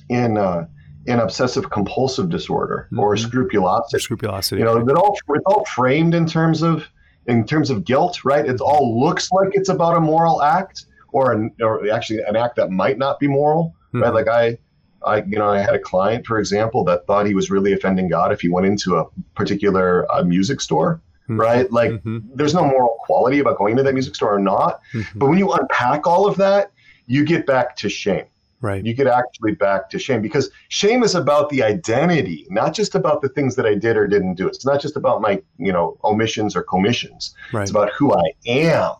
[0.08, 0.66] in uh,
[1.06, 3.00] in obsessive compulsive disorder mm-hmm.
[3.00, 4.00] or scrupulosity.
[4.00, 4.60] Scrupulosity.
[4.60, 6.88] You know, it all it's all framed in terms of
[7.26, 8.46] in terms of guilt, right?
[8.46, 12.56] It all looks like it's about a moral act or an, or actually an act
[12.56, 14.02] that might not be moral, mm-hmm.
[14.02, 14.14] right?
[14.14, 14.58] Like I
[15.04, 18.08] I, you know, I had a client, for example, that thought he was really offending
[18.08, 19.04] God if he went into a
[19.34, 21.00] particular uh, music store,
[21.32, 21.40] mm-hmm.
[21.40, 21.70] right?
[21.72, 22.18] Like, mm-hmm.
[22.34, 24.80] there's no moral quality about going to that music store or not.
[24.92, 25.18] Mm-hmm.
[25.18, 26.72] But when you unpack all of that,
[27.06, 28.24] you get back to shame.
[28.60, 28.84] Right.
[28.86, 33.20] You get actually back to shame because shame is about the identity, not just about
[33.20, 34.46] the things that I did or didn't do.
[34.46, 37.34] It's not just about my, you know, omissions or commissions.
[37.52, 37.62] Right.
[37.62, 38.94] It's about who I am.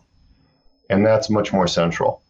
[0.89, 2.21] And that's much more central.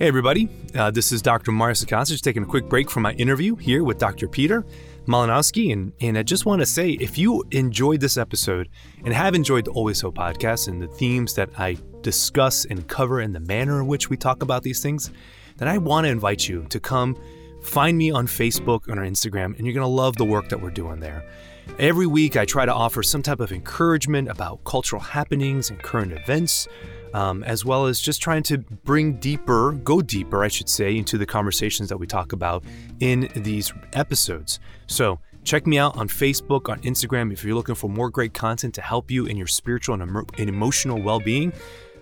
[0.00, 0.48] Hey, everybody.
[0.74, 1.52] Uh, this is Dr.
[1.52, 4.28] Sacasa, just taking a quick break from my interview here with Dr.
[4.28, 4.64] Peter
[5.06, 5.74] Malinoski.
[5.74, 8.70] And, and I just want to say if you enjoyed this episode
[9.04, 13.20] and have enjoyed the Always Hope podcast and the themes that I discuss and cover
[13.20, 15.10] and the manner in which we talk about these things,
[15.58, 17.14] then I want to invite you to come
[17.60, 20.62] find me on Facebook and on Instagram, and you're going to love the work that
[20.62, 21.30] we're doing there.
[21.78, 26.12] Every week, I try to offer some type of encouragement about cultural happenings and current
[26.12, 26.66] events
[27.14, 31.18] um, as well as just trying to bring deeper, go deeper, I should say, into
[31.18, 32.64] the conversations that we talk about
[33.00, 34.60] in these episodes.
[34.86, 37.32] So, check me out on Facebook, on Instagram.
[37.32, 40.48] If you're looking for more great content to help you in your spiritual and, and
[40.48, 41.52] emotional well being,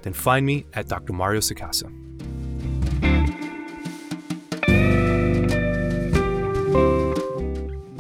[0.03, 1.13] then find me at Dr.
[1.13, 1.87] Mario Sacasa.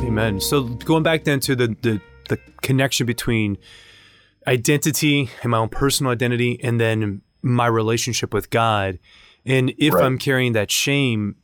[0.01, 0.40] Amen.
[0.40, 3.59] So, going back then to the, the, the connection between
[4.46, 8.98] identity and my own personal identity and then my relationship with God.
[9.44, 10.05] And if right.
[10.05, 11.37] I'm carrying that shame,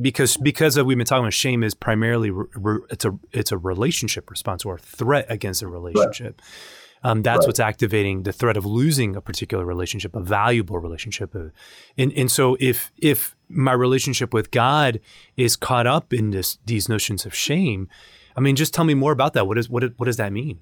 [0.00, 3.52] because because of, we've been talking about shame is primarily re, re, it's a it's
[3.52, 6.40] a relationship response or a threat against a relationship.
[6.40, 7.10] Right.
[7.10, 7.46] Um, that's right.
[7.46, 11.34] what's activating the threat of losing a particular relationship, a valuable relationship.
[11.34, 11.50] Uh,
[11.96, 15.00] and and so if if my relationship with God
[15.36, 17.88] is caught up in this these notions of shame,
[18.36, 19.46] I mean, just tell me more about that.
[19.46, 20.58] What is what what does that mean?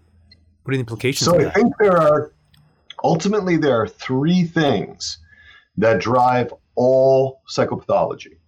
[0.65, 1.27] What are the implications?
[1.27, 2.33] So I think there are
[3.03, 5.19] ultimately there are three things
[5.77, 8.39] that drive all psychopathology,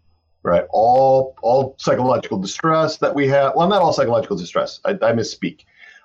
[0.42, 0.64] right?
[0.70, 3.54] All all psychological distress that we have.
[3.54, 4.80] Well, not all psychological distress.
[4.84, 5.60] I, I misspeak.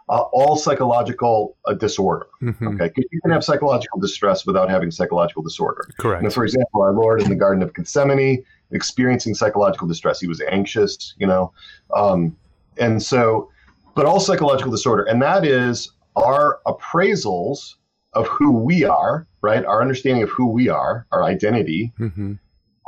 [0.10, 2.28] Uh, all psychological uh, disorder.
[2.42, 2.82] Mm-hmm.
[2.82, 5.88] Okay, you can have psychological distress without having psychological disorder.
[5.98, 6.34] Correct.
[6.34, 10.20] For example, our Lord in the Garden of Gethsemane experiencing psychological distress.
[10.20, 11.54] He was anxious, you know,
[11.96, 12.36] um,
[12.78, 13.50] and so,
[13.96, 17.76] but all psychological disorder, and that is our appraisals
[18.14, 19.64] of who we are, right?
[19.64, 22.34] Our understanding of who we are, our identity, mm-hmm.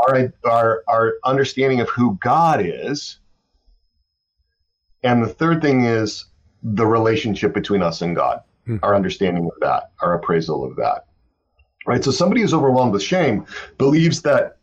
[0.05, 3.19] our, our, our understanding of who God is.
[5.03, 6.25] And the third thing is
[6.61, 8.83] the relationship between us and God, mm-hmm.
[8.83, 11.05] our understanding of that, our appraisal of that.
[11.85, 12.03] Right?
[12.03, 13.45] So somebody who's overwhelmed with shame
[13.77, 14.57] believes that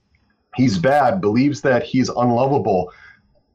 [0.57, 2.93] he's bad, believes that he's unlovable,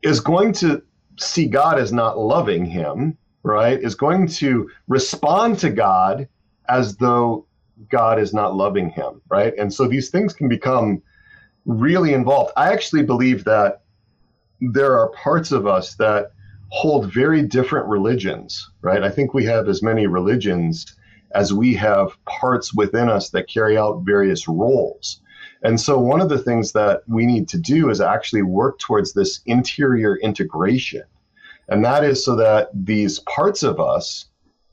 [0.03, 0.83] is going to
[1.17, 6.27] see God as not loving him right, is going to respond to God
[6.67, 7.45] as though
[7.89, 9.53] God is not loving him, right?
[9.57, 11.01] And so these things can become
[11.65, 12.53] really involved.
[12.57, 13.83] I actually believe that
[14.59, 16.31] there are parts of us that
[16.69, 19.03] hold very different religions, right?
[19.03, 20.95] I think we have as many religions
[21.35, 25.21] as we have parts within us that carry out various roles.
[25.61, 29.13] And so, one of the things that we need to do is actually work towards
[29.13, 31.03] this interior integration
[31.69, 34.25] and that is so that these parts of us,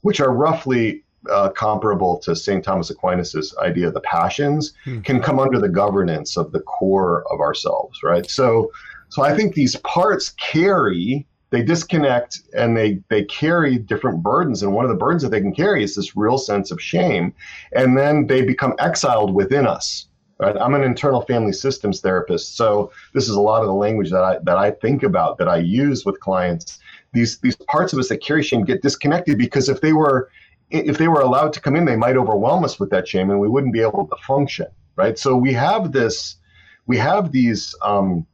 [0.02, 2.64] which are roughly uh, comparable to St.
[2.64, 5.00] Thomas Aquinas's idea of the passions, hmm.
[5.00, 8.28] can come under the governance of the core of ourselves, right?
[8.28, 8.70] So,
[9.08, 14.62] so I think these parts carry, they disconnect and they they carry different burdens.
[14.62, 17.34] And one of the burdens that they can carry is this real sense of shame,
[17.72, 20.06] and then they become exiled within us.
[20.40, 20.56] Right?
[20.58, 24.24] I'm an internal family systems therapist, so this is a lot of the language that
[24.24, 26.80] I that I think about that I use with clients
[27.12, 30.30] these these parts of us that carry shame get disconnected because if they were
[30.72, 33.38] if they were allowed to come in, they might overwhelm us with that shame, and
[33.38, 34.66] we wouldn't be able to function.
[34.96, 35.18] Right.
[35.18, 36.36] So we have this,
[36.86, 38.26] we have these um,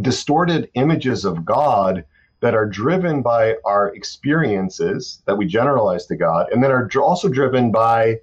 [0.00, 2.04] distorted images of God
[2.40, 7.28] that are driven by our experiences that we generalize to God, and then are also
[7.28, 8.18] driven by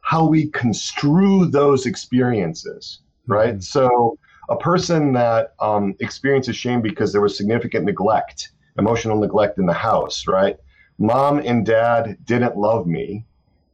[0.00, 3.00] how we construe those experiences.
[3.26, 3.54] Right.
[3.54, 3.60] Mm-hmm.
[3.60, 9.66] So a person that um, experiences shame because there was significant neglect emotional neglect in
[9.66, 10.56] the house, right?
[10.98, 13.24] Mom and dad didn't love me.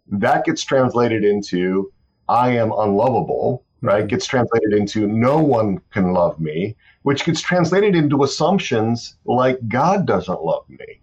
[0.08, 1.92] That gets translated into
[2.28, 4.00] I am unlovable, right?
[4.00, 4.08] Mm-hmm.
[4.08, 10.06] Gets translated into no one can love me, which gets translated into assumptions like God
[10.06, 11.00] doesn't love me.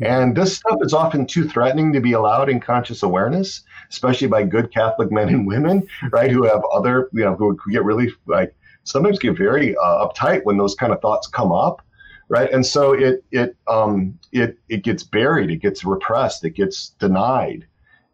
[0.00, 4.42] And this stuff is often too threatening to be allowed in conscious awareness, especially by
[4.42, 6.30] good Catholic men and women, right?
[6.30, 8.54] Who have other, you know, who, who get really like
[8.84, 11.82] sometimes get very uh, uptight when those kind of thoughts come up
[12.28, 12.50] right?
[12.52, 17.66] And so it it um, it it gets buried, it gets repressed, it gets denied,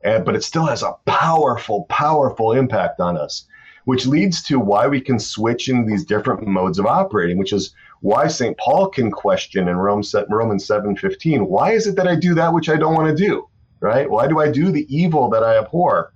[0.02, 3.46] and, but it still has a powerful, powerful impact on us,
[3.84, 7.74] which leads to why we can switch into these different modes of operating, which is
[8.00, 8.56] why St.
[8.58, 12.68] Paul can question in Rome, Romans 7:15, why is it that I do that which
[12.68, 13.48] I don't want to do?
[13.80, 14.08] Right?
[14.08, 16.12] Why do I do the evil that I abhor?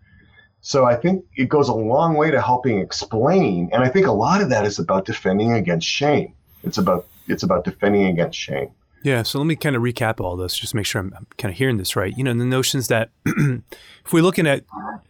[0.61, 4.13] So I think it goes a long way to helping explain, and I think a
[4.13, 6.36] lot of that is about defending against shame.
[6.65, 8.71] It's about it's about defending against shame.
[9.03, 11.53] Yeah, so let me kind of recap all this, just make sure I'm, I'm kind
[11.53, 12.13] of hearing this right.
[12.17, 14.65] You know, the notions that if we're looking at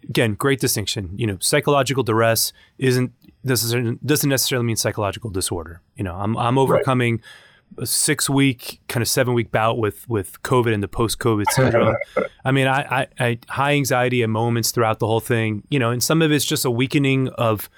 [0.08, 1.10] again, great distinction.
[1.16, 3.12] You know, psychological duress isn't
[3.44, 5.80] doesn't doesn't necessarily mean psychological disorder.
[5.96, 7.22] You know, I'm I'm overcoming
[7.76, 7.84] right.
[7.84, 11.46] a six week kind of seven week bout with with COVID and the post COVID
[11.50, 11.96] syndrome.
[12.44, 15.62] I mean, I, I, I high anxiety at moments throughout the whole thing.
[15.70, 17.70] You know, and some of it's just a weakening of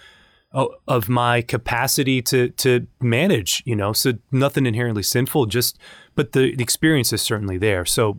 [0.53, 3.63] of my capacity to to manage.
[3.67, 5.47] You know, so nothing inherently sinful.
[5.47, 5.79] Just
[6.15, 7.85] but the, the experience is certainly there.
[7.85, 8.19] So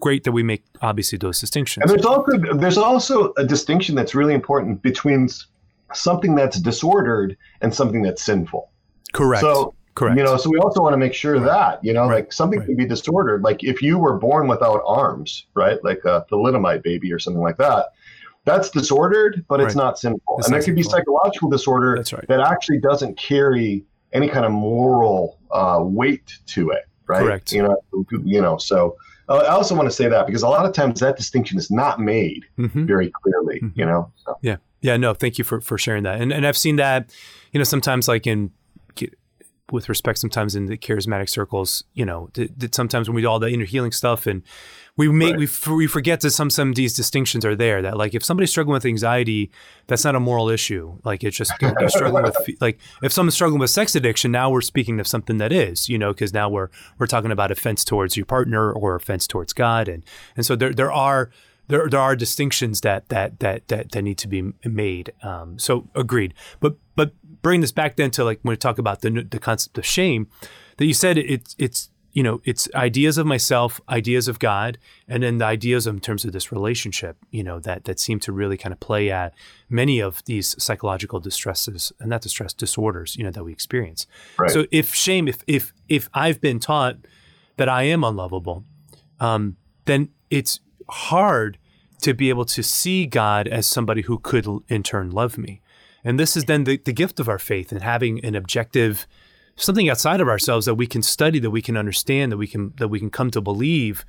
[0.00, 1.82] great that we make obviously those distinctions.
[1.82, 5.28] And there's also there's also a distinction that's really important between
[5.92, 8.70] something that's disordered and something that's sinful.
[9.12, 9.42] Correct.
[9.42, 10.16] So correct.
[10.16, 12.24] You know, so we also want to make sure that you know, right.
[12.24, 12.66] like something right.
[12.66, 13.42] can be disordered.
[13.42, 17.42] Like if you were born without arms, right, like uh, a thalidomide baby or something
[17.42, 17.90] like that.
[18.44, 20.36] That's disordered, but it's not sinful.
[20.38, 25.38] It's and there could be psychological disorder that actually doesn't carry any kind of moral
[25.50, 27.22] uh, weight to it, right?
[27.22, 27.52] Correct.
[27.52, 27.76] You know,
[28.24, 28.58] you know.
[28.58, 28.96] So
[29.28, 31.70] uh, I also want to say that because a lot of times that distinction is
[31.70, 32.84] not made mm-hmm.
[32.84, 33.60] very clearly.
[33.60, 33.80] Mm-hmm.
[33.80, 34.12] You know.
[34.24, 34.38] So.
[34.42, 34.56] Yeah.
[34.80, 36.20] Yeah, no, thank you for, for sharing that.
[36.20, 37.10] And and I've seen that,
[37.52, 38.50] you know, sometimes like in
[39.72, 43.38] with respect, sometimes in the charismatic circles, you know, that sometimes when we do all
[43.38, 44.42] the inner healing stuff and
[44.96, 45.48] we make right.
[45.66, 47.82] we, we forget that some some of these distinctions are there.
[47.82, 49.50] That like if somebody's struggling with anxiety,
[49.88, 50.98] that's not a moral issue.
[51.04, 51.52] Like it's just
[51.88, 55.52] struggling with like if someone's struggling with sex addiction, now we're speaking of something that
[55.52, 56.68] is, you know, because now we're
[56.98, 60.04] we're talking about offense towards your partner or offense towards God, and
[60.36, 61.30] and so there there are
[61.66, 65.12] there there are distinctions that that that that, that need to be made.
[65.22, 66.34] Um, so agreed.
[66.60, 69.76] But but bring this back then to like when we talk about the the concept
[69.76, 70.28] of shame,
[70.76, 75.22] that you said it's it's you know it's ideas of myself, ideas of God, and
[75.22, 77.18] then the ideas in terms of this relationship.
[77.30, 79.34] You know that that seem to really kind of play at
[79.68, 83.16] many of these psychological distresses and not distress disorders.
[83.16, 84.06] You know that we experience.
[84.38, 84.50] Right.
[84.50, 86.96] So if shame, if if if I've been taught
[87.56, 88.64] that I am unlovable,
[89.20, 91.58] um, then it's hard
[92.02, 95.62] to be able to see God as somebody who could in turn love me.
[96.04, 99.06] And this is then the, the gift of our faith and having an objective,
[99.56, 102.72] something outside of ourselves that we can study, that we can understand, that we can
[102.78, 104.04] that we can come to believe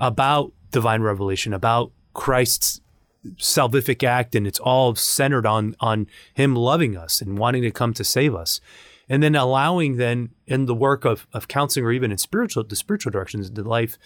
[0.00, 2.80] about divine revelation, about Christ's
[3.36, 7.92] salvific act, and it's all centered on on Him loving us and wanting to come
[7.94, 8.60] to save us,
[9.08, 12.76] and then allowing then in the work of of counseling or even in spiritual the
[12.76, 13.98] spiritual directions of life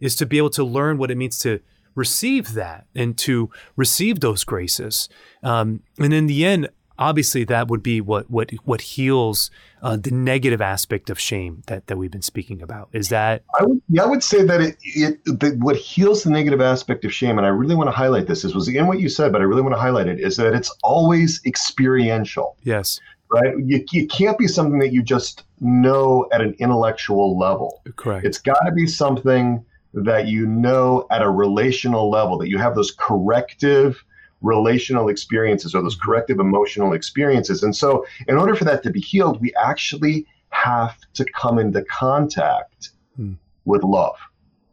[0.00, 1.60] is to be able to learn what it means to
[1.94, 5.08] receive that and to receive those graces.
[5.42, 6.68] Um, and in the end,
[6.98, 9.50] obviously, that would be what what what heals
[9.82, 12.88] uh, the negative aspect of shame that that we've been speaking about.
[12.92, 13.42] Is that?
[13.58, 17.04] I would, yeah, I would say that it, it that what heals the negative aspect
[17.04, 18.42] of shame, and I really want to highlight this.
[18.42, 20.20] This was again what you said, but I really want to highlight it.
[20.20, 22.56] Is that it's always experiential.
[22.62, 23.00] Yes.
[23.28, 23.54] Right.
[23.58, 27.82] You, you can't be something that you just know at an intellectual level.
[27.96, 28.24] Correct.
[28.24, 32.74] It's got to be something that you know at a relational level, that you have
[32.74, 34.04] those corrective
[34.46, 37.62] relational experiences or those corrective emotional experiences.
[37.62, 41.82] And so, in order for that to be healed, we actually have to come into
[41.82, 43.34] contact hmm.
[43.64, 44.16] with love,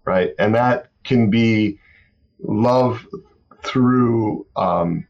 [0.05, 0.33] right?
[0.39, 1.79] And that can be
[2.39, 3.05] love
[3.63, 5.07] through, um,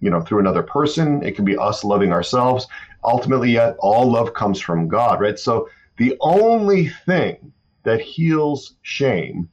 [0.00, 1.22] you know, through another person.
[1.22, 2.66] It can be us loving ourselves.
[3.04, 5.38] Ultimately, yet all love comes from God, right?
[5.38, 7.52] So the only thing
[7.84, 9.48] that heals shame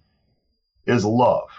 [0.85, 1.49] is love.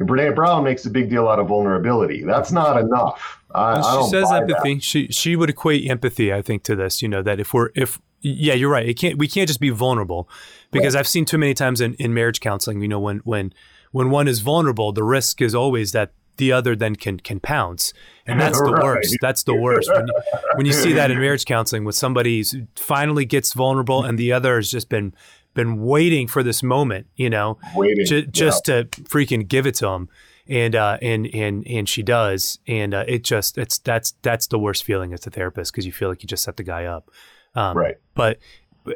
[0.00, 2.22] Brene Brown makes a big deal out of vulnerability.
[2.22, 3.40] That's not enough.
[3.54, 4.74] I, well, she says empathy.
[4.74, 4.82] That.
[4.82, 7.02] She she would equate empathy, I think, to this.
[7.02, 8.88] You know that if we're if yeah, you're right.
[8.88, 10.28] It can't we can't just be vulnerable
[10.70, 11.00] because right.
[11.00, 12.80] I've seen too many times in, in marriage counseling.
[12.80, 13.52] You know when when
[13.90, 17.92] when one is vulnerable, the risk is always that the other then can can pounce,
[18.26, 18.82] and that's the right.
[18.84, 19.16] worst.
[19.20, 19.90] That's the worst.
[19.90, 20.14] When you,
[20.54, 22.44] when you see that in marriage counseling, when somebody
[22.76, 25.14] finally gets vulnerable and the other has just been
[25.58, 28.82] been waiting for this moment, you know, waiting, just yeah.
[28.82, 30.08] to freaking give it to him.
[30.48, 32.60] And, uh, and, and, and she does.
[32.66, 35.74] And, uh, it just, it's, that's, that's the worst feeling as a therapist.
[35.74, 37.10] Cause you feel like you just set the guy up.
[37.56, 37.96] Um, right.
[38.14, 38.38] But,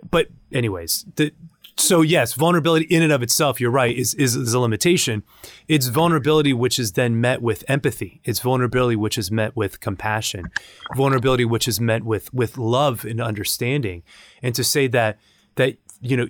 [0.08, 1.32] but anyways, the,
[1.76, 5.24] so yes, vulnerability in and of itself, you're right, is, is, is a limitation.
[5.68, 8.20] It's vulnerability which is then met with empathy.
[8.24, 10.50] It's vulnerability which is met with compassion.
[10.96, 14.04] Vulnerability which is met with with love and understanding.
[14.42, 15.18] And to say that
[15.56, 16.28] that you know,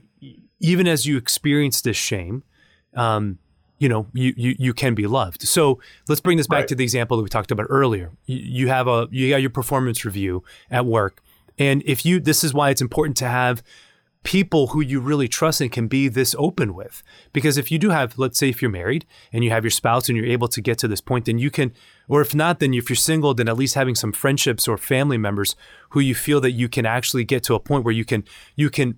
[0.60, 2.44] even as you experience this shame,
[2.94, 3.38] um,
[3.78, 5.42] you know you, you you can be loved.
[5.42, 6.68] So let's bring this back right.
[6.68, 8.12] to the example that we talked about earlier.
[8.26, 11.20] You, you have a you got your performance review at work.
[11.58, 13.62] And if you this is why it's important to have
[14.22, 17.02] people who you really trust and can be this open with.
[17.32, 20.08] Because if you do have let's say if you're married and you have your spouse
[20.08, 21.72] and you're able to get to this point then you can
[22.08, 25.18] or if not then if you're single then at least having some friendships or family
[25.18, 25.56] members
[25.90, 28.22] who you feel that you can actually get to a point where you can
[28.54, 28.96] you can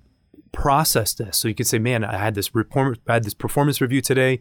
[0.55, 1.37] process this.
[1.37, 4.41] So you can say man i had this report i had this performance review today.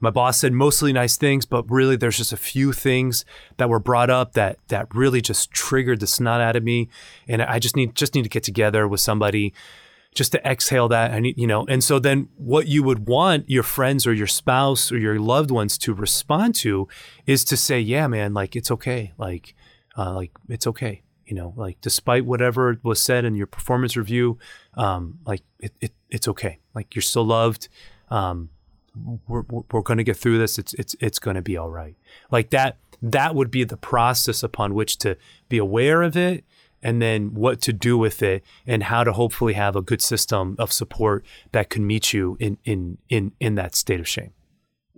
[0.00, 3.24] My boss said mostly nice things, but really there's just a few things
[3.56, 6.88] that were brought up that that really just triggered the snot out of me.
[7.26, 9.52] And I just need just need to get together with somebody
[10.14, 11.10] just to exhale that.
[11.10, 14.92] And you know and so then what you would want your friends or your spouse
[14.92, 16.86] or your loved ones to respond to
[17.26, 19.12] is to say yeah man like it's okay.
[19.18, 19.54] Like
[19.96, 24.38] uh, like it's okay you know like despite whatever was said in your performance review
[24.74, 27.68] um, like it, it, it's okay like you're still loved
[28.10, 28.50] um,
[29.26, 30.58] we're, we're going to get through this.
[30.58, 31.96] It's, it's, it's going to be all right.
[32.30, 35.16] Like that, that would be the process upon which to
[35.48, 36.44] be aware of it
[36.82, 40.56] and then what to do with it and how to hopefully have a good system
[40.58, 44.32] of support that can meet you in, in, in, in that state of shame.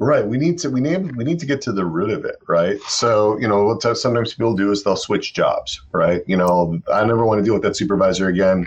[0.03, 0.26] Right.
[0.26, 2.80] We need to we need we need to get to the root of it, right?
[2.88, 6.22] So, you know, what sometimes people do is they'll switch jobs, right?
[6.26, 8.66] You know, I never want to deal with that supervisor again.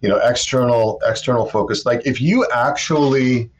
[0.00, 1.84] You know, external external focus.
[1.84, 3.50] Like if you actually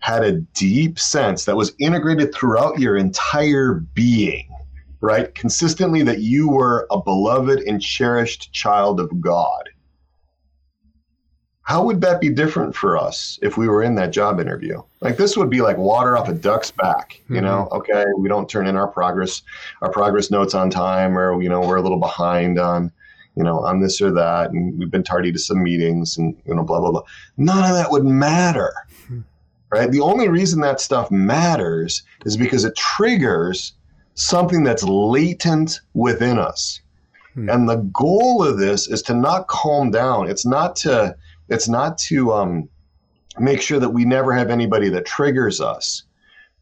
[0.00, 4.54] had a deep sense that was integrated throughout your entire being,
[5.00, 5.34] right?
[5.34, 9.70] Consistently, that you were a beloved and cherished child of God.
[11.68, 14.82] How would that be different for us if we were in that job interview?
[15.02, 17.44] Like this would be like water off a duck's back, you mm-hmm.
[17.44, 17.68] know?
[17.72, 19.42] Okay, we don't turn in our progress,
[19.82, 22.90] our progress notes on time, or you know, we're a little behind on,
[23.36, 26.54] you know, on this or that, and we've been tardy to some meetings, and you
[26.54, 27.02] know, blah blah blah.
[27.36, 28.72] None of that would matter
[29.70, 29.90] right?
[29.90, 33.74] The only reason that stuff matters is because it triggers
[34.14, 36.80] something that's latent within us.
[37.34, 37.50] Hmm.
[37.50, 40.28] And the goal of this is to not calm down.
[40.30, 41.16] It's not to
[41.48, 42.68] it's not to um,
[43.38, 46.04] make sure that we never have anybody that triggers us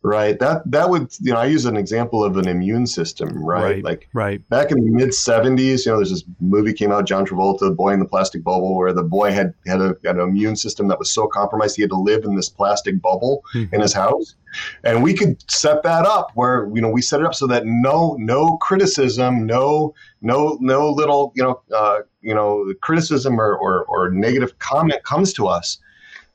[0.07, 0.39] right?
[0.39, 3.85] That that would you know i use an example of an immune system right, right
[3.85, 4.49] like right.
[4.49, 7.93] back in the mid 70s you know there's this movie came out john travolta boy
[7.93, 10.99] in the plastic bubble where the boy had had, a, had an immune system that
[10.99, 13.75] was so compromised he had to live in this plastic bubble mm-hmm.
[13.75, 14.37] in his house
[14.85, 17.65] and we could set that up where you know we set it up so that
[17.67, 23.85] no no criticism no no no little you know uh, you know criticism or, or,
[23.85, 25.79] or negative comment comes to us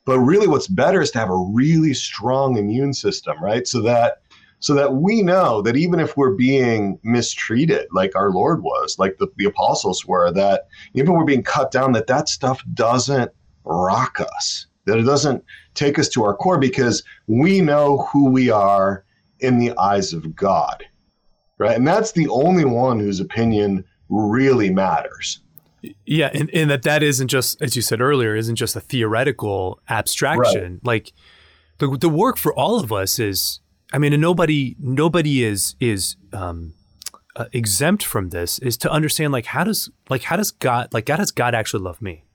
[0.05, 3.67] but really, what's better is to have a really strong immune system, right?
[3.67, 4.17] So that
[4.59, 9.17] so that we know that even if we're being mistreated, like our Lord was, like
[9.17, 13.32] the, the apostles were, that even we're being cut down, that that stuff doesn't
[13.63, 18.50] rock us, that it doesn't take us to our core because we know who we
[18.50, 19.06] are
[19.40, 20.84] in the eyes of God,
[21.58, 21.76] right?
[21.76, 25.40] And that's the only one whose opinion really matters.
[26.06, 29.80] Yeah, and, and that that isn't just, as you said earlier, isn't just a theoretical
[29.90, 30.74] abstraction.
[30.74, 30.86] Right.
[30.86, 31.14] Like
[31.80, 33.62] the the work for all of us is,
[33.92, 36.76] I mean, and nobody nobody is is um,
[37.36, 38.60] uh, exempt from this.
[38.60, 41.84] Is to understand like how does like how does God like God does God actually
[41.84, 42.26] love me,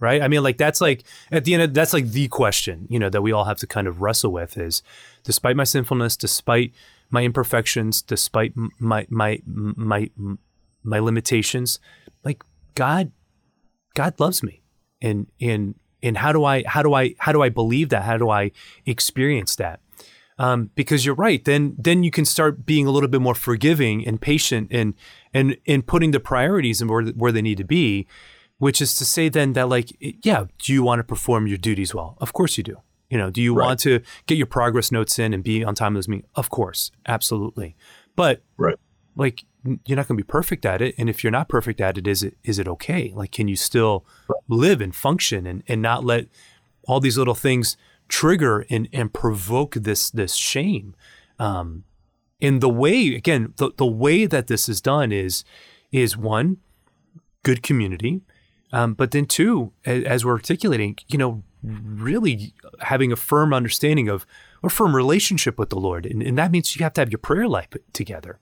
[0.00, 0.22] right?
[0.22, 3.10] I mean, like that's like at the end of, that's like the question you know
[3.10, 4.82] that we all have to kind of wrestle with is,
[5.24, 6.72] despite my sinfulness, despite
[7.10, 10.10] my imperfections, despite my my my
[10.86, 11.80] my limitations,
[12.24, 12.42] like
[12.74, 13.10] God,
[13.94, 14.62] God loves me.
[15.02, 18.04] And, and, and how do I, how do I, how do I believe that?
[18.04, 18.52] How do I
[18.86, 19.80] experience that?
[20.38, 21.44] Um, because you're right.
[21.44, 24.94] Then, then you can start being a little bit more forgiving and patient and,
[25.34, 28.06] and, and putting the priorities and where, where they need to be,
[28.58, 31.94] which is to say then that like, yeah, do you want to perform your duties
[31.94, 32.16] well?
[32.20, 32.76] Of course you do.
[33.10, 33.66] You know, do you right.
[33.66, 36.24] want to get your progress notes in and be on time with me?
[36.34, 37.76] Of course, absolutely.
[38.16, 38.76] But right.
[39.14, 39.44] like
[39.84, 42.06] you're not going to be perfect at it and if you're not perfect at it
[42.06, 44.04] is it is it okay like can you still
[44.48, 46.26] live and function and, and not let
[46.86, 47.76] all these little things
[48.08, 50.94] trigger and, and provoke this this shame
[51.38, 51.82] um
[52.38, 55.42] in the way again the, the way that this is done is
[55.90, 56.58] is one
[57.42, 58.22] good community
[58.72, 59.26] um, but then
[59.84, 64.26] as, as we're articulating you know really having a firm understanding of
[64.62, 67.18] a firm relationship with the lord and, and that means you have to have your
[67.18, 68.38] prayer life together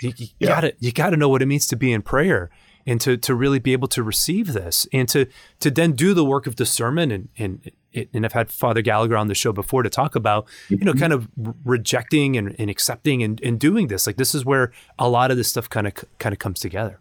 [0.00, 0.48] you, you yeah.
[0.48, 2.50] gotta you gotta know what it means to be in prayer
[2.86, 5.26] and to to really be able to receive this and to
[5.60, 7.70] to then do the work of discernment and and
[8.14, 11.00] and I've had Father Gallagher on the show before to talk about, you know, mm-hmm.
[11.00, 11.28] kind of
[11.64, 14.06] rejecting and, and accepting and, and doing this.
[14.06, 17.00] Like this is where a lot of this stuff kind of kind of comes together.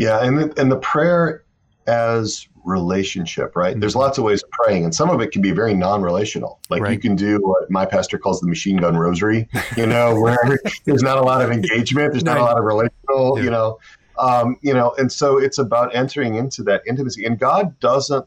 [0.00, 1.44] Yeah, and the, and the prayer
[1.86, 3.72] as relationship, right?
[3.72, 3.80] Mm-hmm.
[3.80, 6.58] There's lots of ways of praying, and some of it can be very non-relational.
[6.70, 6.92] Like right.
[6.94, 9.46] you can do what my pastor calls the machine gun rosary,
[9.76, 13.36] you know, where there's not a lot of engagement, there's not a lot of relational,
[13.36, 13.44] yeah.
[13.44, 13.78] you know,
[14.18, 17.26] um, you know, and so it's about entering into that intimacy.
[17.26, 18.24] And God doesn't,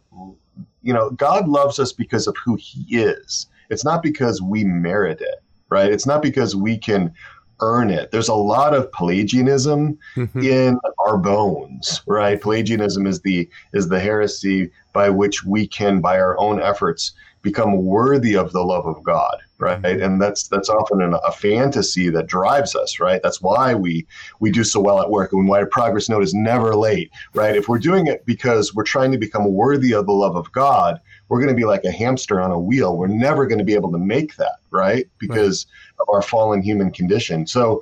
[0.84, 3.48] you know, God loves us because of who He is.
[3.72, 5.92] It's not because we merit it, right?
[5.92, 7.16] It's not because we can
[7.62, 8.12] earn it.
[8.12, 10.40] There's a lot of Pelagianism mm-hmm.
[10.40, 12.40] in our bones, right?
[12.40, 17.84] Pelagianism is the is the heresy by which we can, by our own efforts, become
[17.84, 19.82] worthy of the love of God, right?
[19.82, 20.04] Mm-hmm.
[20.04, 23.22] And that's that's often an, a fantasy that drives us, right?
[23.22, 24.08] That's why we
[24.40, 27.56] we do so well at work, and why a progress note is never late, right?
[27.56, 31.00] If we're doing it because we're trying to become worthy of the love of God,
[31.28, 32.98] we're going to be like a hamster on a wheel.
[32.98, 35.06] We're never going to be able to make that, right?
[35.20, 35.74] Because right.
[36.04, 37.48] Of our fallen human condition.
[37.48, 37.82] So,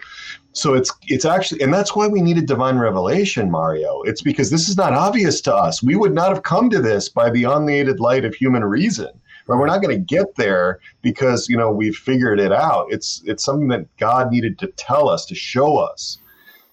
[0.53, 4.01] so it's it's actually, and that's why we needed divine revelation, Mario.
[4.03, 5.81] It's because this is not obvious to us.
[5.81, 9.09] We would not have come to this by the unaided light of human reason.
[9.47, 9.57] Right?
[9.57, 12.87] We're not going to get there because you know we've figured it out.
[12.89, 16.17] It's it's something that God needed to tell us to show us.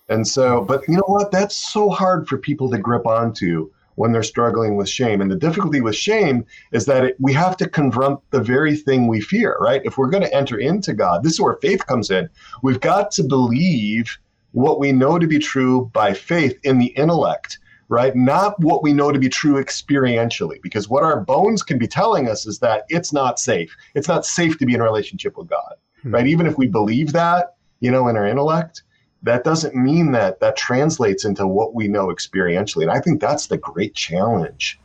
[0.09, 1.31] And so, but you know what?
[1.31, 5.21] That's so hard for people to grip onto when they're struggling with shame.
[5.21, 9.09] And the difficulty with shame is that it, we have to confront the very thing
[9.09, 9.83] we fear, right?
[9.85, 12.29] If we're going to enter into God, this is where faith comes in.
[12.63, 14.17] We've got to believe
[14.53, 18.15] what we know to be true by faith in the intellect, right?
[18.15, 22.29] Not what we know to be true experientially, because what our bones can be telling
[22.29, 23.77] us is that it's not safe.
[23.97, 26.15] It's not safe to be in a relationship with God, hmm.
[26.15, 26.27] right?
[26.27, 28.85] Even if we believe that, you know, in our intellect,
[29.23, 32.83] that doesn't mean that that translates into what we know experientially.
[32.83, 34.79] And I think that's the great challenge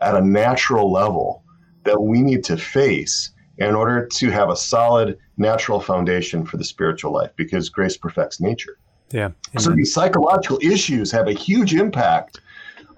[0.00, 1.42] at a natural level
[1.84, 6.64] that we need to face in order to have a solid natural foundation for the
[6.64, 8.78] spiritual life because grace perfects nature.
[9.10, 9.20] Yeah.
[9.20, 9.58] Amen.
[9.58, 12.40] So these psychological issues have a huge impact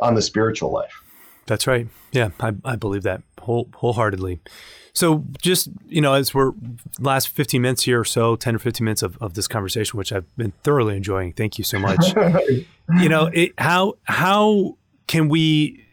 [0.01, 1.03] on the spiritual life.
[1.47, 1.89] That's right.
[2.13, 4.41] Yeah, I, I believe that whole, wholeheartely.
[4.93, 6.53] So just, you know, as we're
[6.99, 10.13] last 15 minutes here or so, 10 or 15 minutes of, of this conversation, which
[10.13, 11.33] I've been thoroughly enjoying.
[11.33, 12.15] Thank you so much.
[13.01, 14.77] you know, it, how, how
[15.07, 15.85] can we,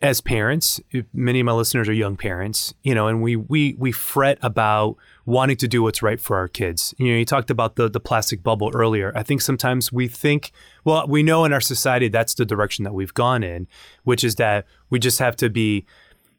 [0.00, 0.80] as parents,
[1.12, 4.96] many of my listeners are young parents, you know, and we, we, we fret about
[5.24, 6.92] wanting to do what's right for our kids.
[6.98, 9.12] You know, you talked about the, the plastic bubble earlier.
[9.14, 10.50] I think sometimes we think,
[10.84, 13.68] well, we know in our society that's the direction that we've gone in,
[14.02, 15.86] which is that we just have to be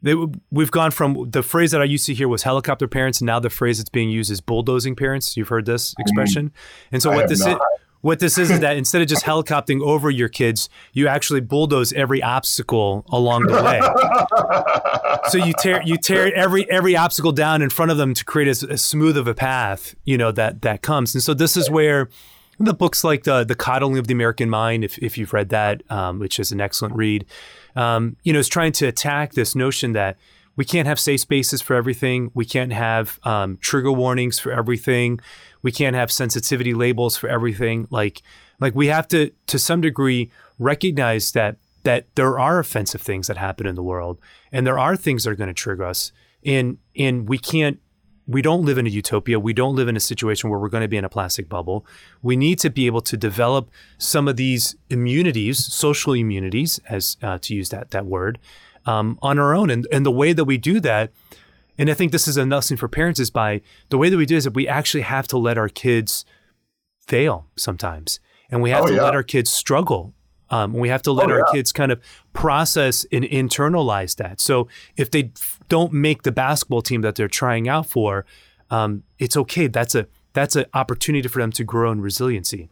[0.04, 0.16] they,
[0.52, 3.40] we've gone from the phrase that I used to hear was helicopter parents, and now
[3.40, 5.36] the phrase that's being used is bulldozing parents.
[5.36, 6.52] You've heard this expression,
[6.92, 7.58] and so I what this not.
[7.58, 7.58] is.
[8.02, 11.94] What this is is that instead of just helicoptering over your kids, you actually bulldoze
[11.94, 13.80] every obstacle along the way.
[15.30, 18.50] so you tear you tear every every obstacle down in front of them to create
[18.50, 21.16] as, as smooth of a path, you know that that comes.
[21.16, 22.10] And so this is where
[22.60, 25.82] the books like the the coddling of the American mind, if if you've read that,
[25.90, 27.26] um, which is an excellent read,
[27.76, 30.18] um, you know, is trying to attack this notion that
[30.56, 32.32] we can't have safe spaces for everything.
[32.34, 35.20] We can't have um, trigger warnings for everything.
[35.62, 37.88] We can't have sensitivity labels for everything.
[37.90, 38.22] Like,
[38.60, 43.36] like we have to, to some degree, recognize that that there are offensive things that
[43.36, 44.18] happen in the world,
[44.52, 46.12] and there are things that are going to trigger us,
[46.46, 47.80] and and we can't
[48.28, 49.40] we don't live in a utopia.
[49.40, 51.86] We don't live in a situation where we're going to be in a plastic bubble.
[52.22, 57.38] We need to be able to develop some of these immunities, social immunities, as uh,
[57.42, 58.40] to use that that word,
[58.86, 59.70] um, on our own.
[59.70, 61.12] And and the way that we do that,
[61.78, 64.26] and I think this is a lesson for parents, is by the way that we
[64.26, 66.26] do is that we actually have to let our kids
[67.06, 68.20] fail sometimes,
[68.50, 69.04] and we have oh, to yeah.
[69.04, 70.14] let our kids struggle
[70.54, 72.00] um, we have to let oh, our kids kind of
[72.34, 74.42] process and internalize that.
[74.42, 74.68] So
[74.98, 75.32] if they
[75.70, 78.26] don't make the basketball team that they're trying out for,
[78.70, 79.68] um, it's okay.
[79.68, 82.70] That's a that's an opportunity for them to grow in resiliency.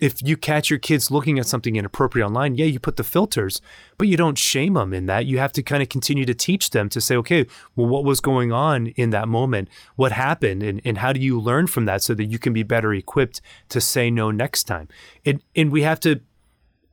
[0.00, 3.60] If you catch your kids looking at something inappropriate online, yeah, you put the filters,
[3.96, 5.26] but you don't shame them in that.
[5.26, 7.46] You have to kind of continue to teach them to say, okay,
[7.76, 9.68] well, what was going on in that moment?
[9.94, 10.64] What happened?
[10.64, 13.40] And, and how do you learn from that so that you can be better equipped
[13.68, 14.88] to say no next time?
[15.24, 16.20] And, and we have to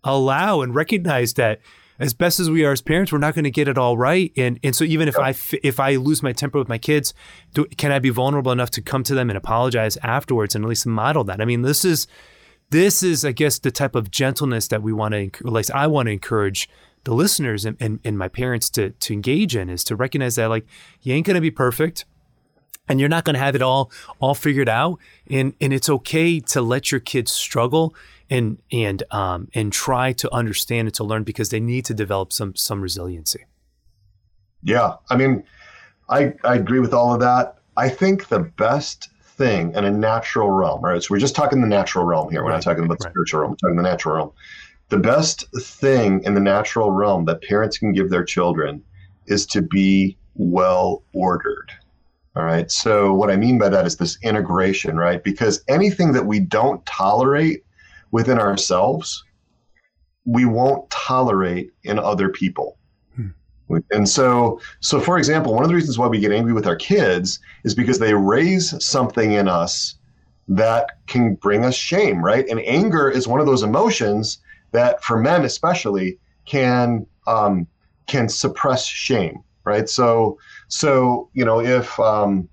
[0.03, 1.59] allow and recognize that
[2.01, 4.33] as best as we are as parents, we're not going to get it all right.
[4.35, 7.13] And and so even if I if I lose my temper with my kids,
[7.53, 10.67] do, can I be vulnerable enough to come to them and apologize afterwards and at
[10.67, 11.39] least model that?
[11.39, 12.07] I mean, this is
[12.71, 15.85] this is I guess the type of gentleness that we want to, at least I
[15.85, 16.67] want to encourage
[17.03, 20.49] the listeners and, and, and my parents to to engage in is to recognize that
[20.49, 20.65] like
[21.01, 22.05] you ain't going to be perfect
[22.89, 24.97] and you're not going to have it all all figured out
[25.29, 27.93] and and it's okay to let your kids struggle
[28.31, 32.33] and and um, and try to understand and to learn because they need to develop
[32.33, 33.45] some some resiliency.
[34.63, 35.43] Yeah, I mean,
[36.09, 37.57] I I agree with all of that.
[37.77, 41.03] I think the best thing in a natural realm, right?
[41.03, 42.41] So we're just talking the natural realm here.
[42.43, 43.11] We're right, not talking about the right.
[43.11, 43.51] spiritual realm.
[43.51, 44.31] We're talking the natural realm.
[44.89, 48.83] the best thing in the natural realm that parents can give their children
[49.27, 51.71] is to be well ordered.
[52.35, 52.71] All right.
[52.71, 55.21] So, what I mean by that is this integration, right?
[55.21, 57.65] Because anything that we don't tolerate
[58.11, 59.23] within ourselves,
[60.25, 62.77] we won't tolerate in other people.
[63.15, 63.29] Hmm.
[63.91, 66.75] And so, so for example, one of the reasons why we get angry with our
[66.75, 69.95] kids is because they raise something in us
[70.47, 72.47] that can bring us shame, right?
[72.49, 74.39] And anger is one of those emotions
[74.71, 77.67] that, for men especially, can um,
[78.07, 79.87] can suppress shame, right?
[79.87, 80.37] So,
[80.67, 82.49] so you know, if um,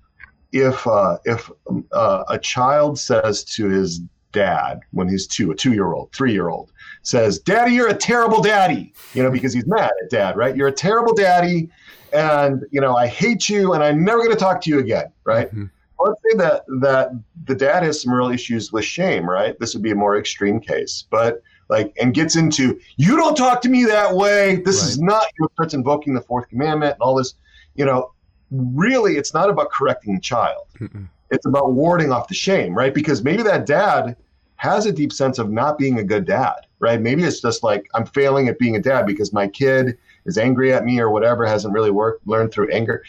[0.51, 1.51] if uh, if
[1.91, 4.01] uh, a child says to his
[4.31, 6.71] dad when he's two, a two year old, three year old,
[7.01, 10.55] says, Daddy, you're a terrible daddy, you know, because he's mad at dad, right?
[10.55, 11.69] You're a terrible daddy.
[12.11, 15.11] And, you know, I hate you and I'm never going to talk to you again,
[15.23, 15.47] right?
[15.47, 15.65] Mm-hmm.
[15.99, 17.11] Let's say that, that
[17.45, 19.59] the dad has some real issues with shame, right?
[19.59, 23.61] This would be a more extreme case, but like, and gets into, you don't talk
[23.61, 24.57] to me that way.
[24.57, 24.89] This right.
[24.89, 27.35] is not, you know, starts invoking the fourth commandment and all this,
[27.75, 28.11] you know,
[28.49, 30.67] really, it's not about correcting the child.
[30.79, 31.07] Mm-mm.
[31.31, 32.93] It's about warding off the shame, right?
[32.93, 34.15] Because maybe that dad
[34.59, 36.99] has a deep sense of not being a good dad, right?
[36.99, 40.73] Maybe it's just like I'm failing at being a dad because my kid is angry
[40.73, 43.03] at me or whatever, hasn't really worked, learned through anger.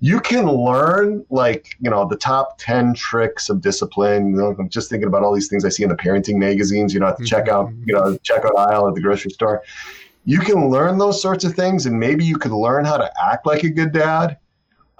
[0.00, 4.30] You can learn like, you know, the top 10 tricks of discipline.
[4.30, 6.92] You know, I'm just thinking about all these things I see in the parenting magazines,
[6.92, 7.50] you know, at the mm-hmm.
[7.50, 9.62] checkout, you know, checkout aisle at the grocery store.
[10.26, 13.46] You can learn those sorts of things and maybe you could learn how to act
[13.46, 14.36] like a good dad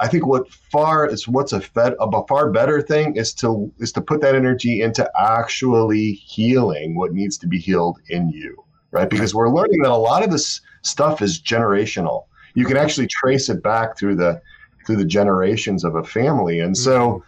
[0.01, 3.93] I think what far is what's a fed a far better thing is to is
[3.93, 9.11] to put that energy into actually healing what needs to be healed in you, right?
[9.11, 12.25] Because we're learning that a lot of this stuff is generational.
[12.55, 14.41] You can actually trace it back through the
[14.87, 16.99] through the generations of a family, and so.
[16.99, 17.27] Mm-hmm.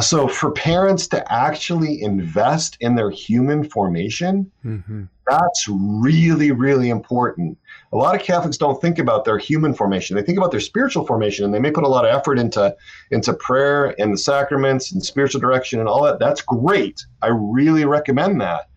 [0.00, 5.02] So, for parents to actually invest in their human formation, mm-hmm.
[5.26, 7.58] that's really, really important
[7.92, 10.16] a lot of Catholics don't think about their human formation.
[10.16, 12.74] They think about their spiritual formation, and they may put a lot of effort into
[13.10, 16.18] into prayer and the sacraments and spiritual direction and all that.
[16.18, 17.04] That's great.
[17.20, 18.68] I really recommend that.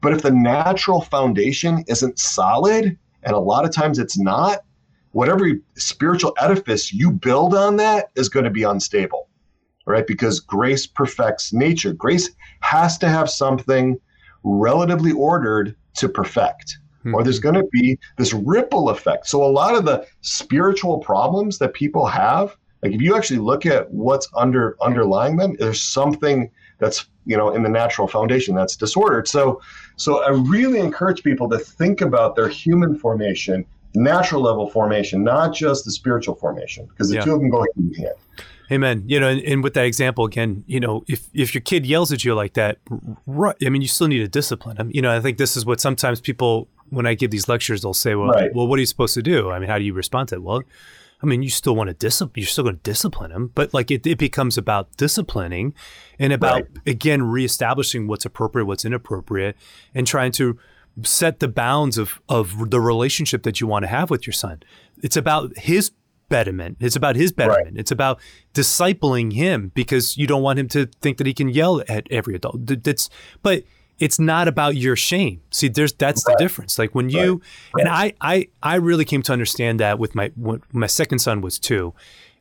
[0.00, 4.60] But if the natural foundation isn't solid, and a lot of times it's not,
[5.12, 9.28] whatever spiritual edifice you build on that is going to be unstable,
[9.86, 10.06] right?
[10.06, 11.92] Because grace perfects nature.
[11.92, 14.00] Grace has to have something
[14.42, 17.14] relatively ordered to perfect mm-hmm.
[17.14, 17.54] or there's mm-hmm.
[17.54, 19.26] going to be this ripple effect.
[19.26, 23.66] So a lot of the spiritual problems that people have, like if you actually look
[23.66, 28.76] at what's under underlying them, there's something that's you know in the natural foundation that's
[28.76, 29.28] disordered.
[29.28, 29.60] So
[29.96, 35.54] so I really encourage people to think about their human formation, natural level formation, not
[35.54, 37.24] just the spiritual formation, because the yeah.
[37.24, 38.14] two of them go hand in hand.
[38.72, 39.04] Amen.
[39.06, 42.10] You know, and, and, with that example again, you know, if if your kid yells
[42.10, 42.78] at you like that,
[43.26, 44.90] right, I mean, you still need to discipline them.
[44.94, 47.94] You know, I think this is what sometimes people when I give these lectures, they'll
[47.94, 48.54] say, "Well, right.
[48.54, 49.50] well, what are you supposed to do?
[49.50, 50.62] I mean, how do you respond to it?" Well,
[51.22, 52.42] I mean, you still want to discipline.
[52.42, 55.74] You're still going to discipline them, but like it, it becomes about disciplining,
[56.18, 56.66] and about right.
[56.86, 59.56] again reestablishing what's appropriate, what's inappropriate,
[59.94, 60.58] and trying to
[61.02, 64.62] set the bounds of of the relationship that you want to have with your son.
[65.02, 65.92] It's about his
[66.28, 66.78] betterment.
[66.80, 67.64] It's about his betterment.
[67.64, 67.76] Right.
[67.76, 68.20] It's about
[68.52, 72.34] discipling him because you don't want him to think that he can yell at every
[72.34, 72.66] adult.
[72.66, 73.08] That's
[73.42, 73.64] but
[74.02, 75.40] it's not about your shame.
[75.52, 76.36] See, there's that's right.
[76.36, 76.76] the difference.
[76.76, 77.40] Like when you
[77.72, 77.82] right.
[77.82, 80.32] and I, I, I really came to understand that with my
[80.72, 81.94] my second son was two.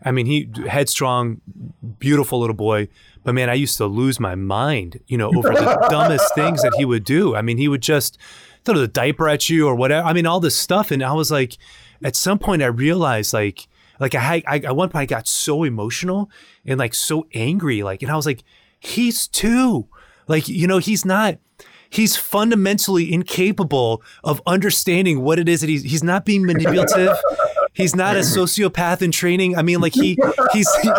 [0.04, 1.40] I mean, he headstrong,
[2.00, 2.88] beautiful little boy.
[3.24, 6.74] But man, I used to lose my mind, you know, over the dumbest things that
[6.76, 7.36] he would do.
[7.36, 8.18] I mean, he would just
[8.66, 10.08] throw the diaper at you or whatever.
[10.08, 10.90] I mean, all this stuff.
[10.90, 11.58] And I was like,
[12.04, 13.68] at some point, I realized like,
[14.00, 16.32] like I, I at one point I got so emotional
[16.66, 18.44] and like so angry, like, and I was like,
[18.80, 19.88] he's two,
[20.28, 21.38] like, you know, he's not
[21.92, 27.16] he's fundamentally incapable of understanding what it is that he's he's not being manipulative.
[27.74, 29.56] he's not a sociopath in training.
[29.58, 30.18] I mean, like he
[30.54, 30.90] he's he,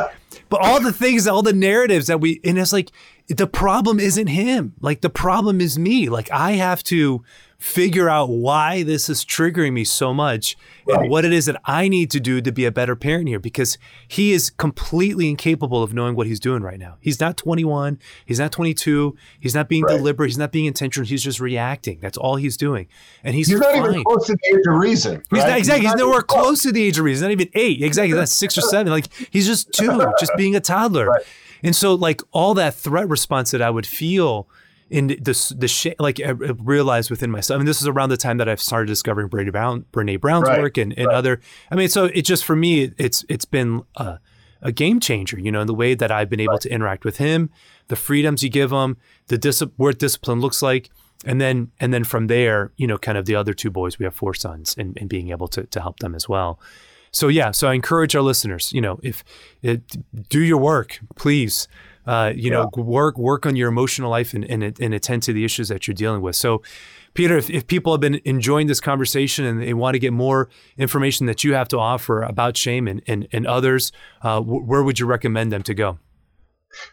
[0.49, 2.91] but all the things, all the narratives that we and it's like
[3.29, 4.75] the problem isn't him.
[4.81, 6.09] Like the problem is me.
[6.09, 7.25] Like I have to
[7.63, 10.99] figure out why this is triggering me so much right.
[10.99, 13.39] and what it is that I need to do to be a better parent here
[13.39, 16.97] because he is completely incapable of knowing what he's doing right now.
[17.01, 19.97] He's not 21, he's not 22, he's not being right.
[19.97, 22.01] deliberate, he's not being intentional, he's just reacting.
[22.01, 22.89] That's all he's doing.
[23.23, 25.23] And he's, he's not even close to the age of reason.
[25.31, 25.83] He's not, exactly.
[25.83, 26.43] He's, he's nowhere close.
[26.43, 27.27] close to the age of reason.
[27.27, 27.81] Not even eight.
[27.81, 28.17] Exactly.
[28.17, 28.93] That's six or seven.
[28.93, 31.07] Like he's just two, just being a toddler.
[31.13, 31.23] Right.
[31.65, 34.49] And so, like all that threat response that I would feel
[34.93, 37.57] in the the sh- like I realized within myself.
[37.57, 40.49] I mean, this is around the time that I've started discovering Brene Brown, Brene Brown's
[40.49, 40.61] right.
[40.61, 41.17] work and, and right.
[41.17, 41.41] other.
[41.71, 44.19] I mean, so it just for me, it's it's been a,
[44.61, 45.41] a game changer.
[45.41, 46.61] You know, in the way that I've been able right.
[46.63, 47.51] to interact with him,
[47.89, 50.91] the freedoms you give him, the dis- what discipline looks like.
[51.25, 54.05] and then and then from there, you know, kind of the other two boys, we
[54.05, 56.61] have four sons, and, and being able to to help them as well.
[57.13, 59.23] So yeah, so I encourage our listeners, you know, if
[59.61, 59.83] it,
[60.29, 61.69] do your work, please.
[62.07, 62.65] Uh, you yeah.
[62.65, 65.87] know, work work on your emotional life and, and and attend to the issues that
[65.87, 66.35] you're dealing with.
[66.35, 66.63] So,
[67.15, 70.49] Peter, if, if people have been enjoying this conversation and they want to get more
[70.77, 73.93] information that you have to offer about shame and and, and others,
[74.23, 75.99] uh, where would you recommend them to go?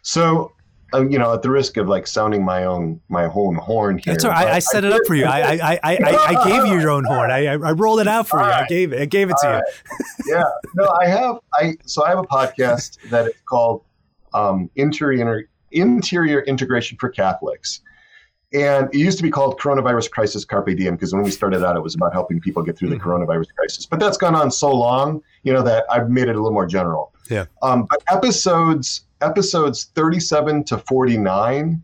[0.03, 0.51] So
[0.93, 4.13] uh, you know, at the risk of like sounding my own my own horn here.
[4.13, 4.47] That's all right.
[4.47, 5.25] I, I set I it up for you.
[5.25, 7.29] I, I I I, gave you your own horn.
[7.31, 8.51] I I rolled it out for all you.
[8.51, 8.63] Right.
[8.63, 9.01] I gave it.
[9.01, 9.63] I gave it to right.
[10.25, 10.35] you.
[10.35, 10.43] yeah.
[10.75, 11.39] No, I have.
[11.53, 13.83] I so I have a podcast that is called
[14.33, 17.81] um, Interior Interior Integration for Catholics.
[18.51, 21.75] And it used to be called Coronavirus Crisis Carpe Diem because when we started out,
[21.75, 23.07] it was about helping people get through the mm-hmm.
[23.07, 23.85] coronavirus crisis.
[23.85, 26.65] But that's gone on so long, you know, that I've made it a little more
[26.65, 27.13] general.
[27.29, 27.45] Yeah.
[27.61, 31.83] Um, but episodes episodes 37 to 49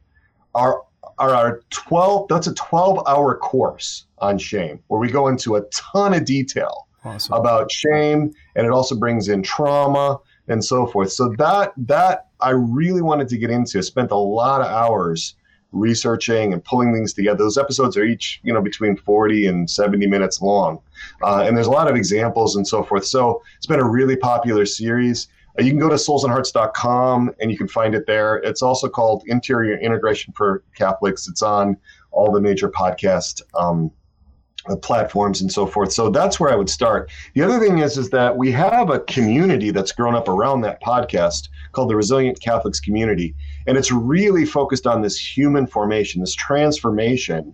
[0.54, 0.82] are
[1.18, 5.62] are our 12 that's a 12 hour course on shame where we go into a
[5.70, 7.34] ton of detail awesome.
[7.34, 10.18] about shame and it also brings in trauma
[10.48, 14.18] and so forth so that that i really wanted to get into I spent a
[14.18, 15.36] lot of hours
[15.72, 20.08] researching and pulling things together those episodes are each you know between 40 and 70
[20.08, 20.80] minutes long
[21.22, 24.16] uh, and there's a lot of examples and so forth so it's been a really
[24.16, 25.28] popular series
[25.58, 28.38] uh, you can go to soulsandhearts.com and you can find it there.
[28.38, 31.28] It's also called Interior Integration for Catholics.
[31.28, 31.78] It's on
[32.12, 33.92] all the major podcast um,
[34.82, 35.94] platforms and so forth.
[35.94, 37.12] So that's where I would start.
[37.34, 40.82] The other thing is, is that we have a community that's grown up around that
[40.82, 43.36] podcast called the Resilient Catholics Community,
[43.68, 47.54] and it's really focused on this human formation, this transformation.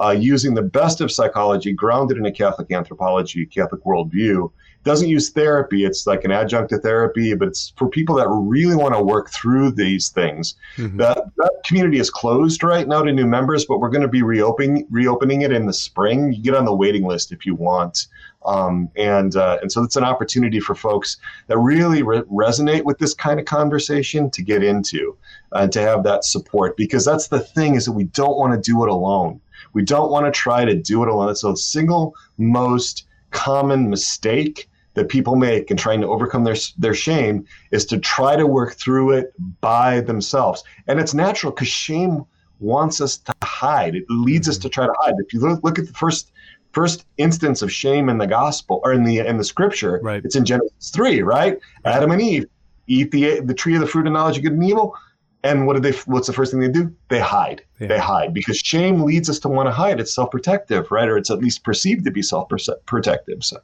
[0.00, 4.48] Uh, using the best of psychology grounded in a Catholic anthropology, Catholic worldview,
[4.88, 5.84] doesn't use therapy.
[5.84, 9.30] It's like an adjunct to therapy, but it's for people that really want to work
[9.30, 10.54] through these things.
[10.78, 10.96] Mm-hmm.
[10.96, 14.22] That that community is closed right now to new members, but we're going to be
[14.22, 16.32] reopening reopening it in the spring.
[16.32, 18.06] You get on the waiting list if you want.
[18.46, 21.18] Um, and uh, and so it's an opportunity for folks
[21.48, 25.18] that really re- resonate with this kind of conversation to get into
[25.52, 28.70] and to have that support because that's the thing is that we don't want to
[28.70, 29.38] do it alone.
[29.74, 31.36] We don't want to try to do it alone.
[31.36, 36.94] So the single most common mistake that people make in trying to overcome their their
[36.94, 40.64] shame is to try to work through it by themselves.
[40.86, 42.24] And it's natural because shame
[42.60, 43.94] wants us to hide.
[43.94, 44.62] It leads us mm-hmm.
[44.62, 45.14] to try to hide.
[45.18, 46.32] If you look, look at the first
[46.72, 50.24] first instance of shame in the gospel or in the in the scripture, right.
[50.24, 51.58] it's in Genesis 3, right?
[51.84, 52.46] Adam and Eve
[52.88, 54.94] eat the the tree of the fruit of knowledge of good and evil.
[55.44, 56.92] And what do they what's the first thing they do?
[57.08, 57.62] They hide.
[57.78, 57.86] Yeah.
[57.86, 60.00] They hide because shame leads us to want to hide.
[60.00, 61.08] It's self-protective, right?
[61.08, 63.44] Or it's at least perceived to be self-protective.
[63.44, 63.58] So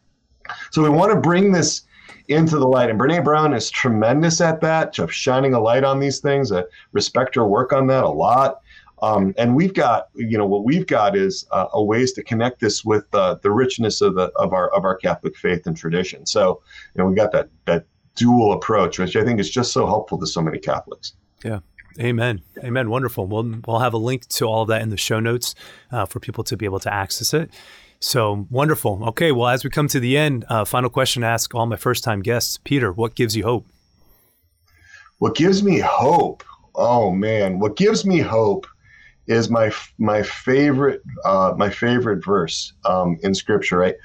[0.71, 1.83] so we want to bring this
[2.29, 2.91] into the light.
[2.91, 6.53] And Brene Brown is tremendous at that, of shining a light on these things.
[6.53, 8.61] I respect her work on that a lot.
[9.03, 12.61] Um, and we've got, you know, what we've got is uh, a ways to connect
[12.61, 16.25] this with uh, the richness of the of our of our Catholic faith and tradition.
[16.25, 16.63] So,
[16.95, 17.85] you know, we got that that
[18.15, 21.15] dual approach, which I think is just so helpful to so many Catholics.
[21.45, 21.61] Yeah.
[22.01, 22.43] Amen.
[22.59, 22.91] Amen.
[22.91, 23.27] Wonderful.
[23.27, 25.55] We'll, we'll have a link to all of that in the show notes
[25.93, 27.51] uh, for people to be able to access it.
[28.05, 29.03] So wonderful.
[29.09, 31.77] Okay, well, as we come to the end, uh, final question to ask all my
[31.77, 32.59] first time guests.
[32.63, 33.67] Peter, what gives you hope?
[35.21, 36.45] What gives me hope?
[36.75, 38.67] Oh man, what gives me hope
[39.27, 43.79] is my my favorite uh, my favorite verse um, in Scripture.
[43.79, 43.97] Right,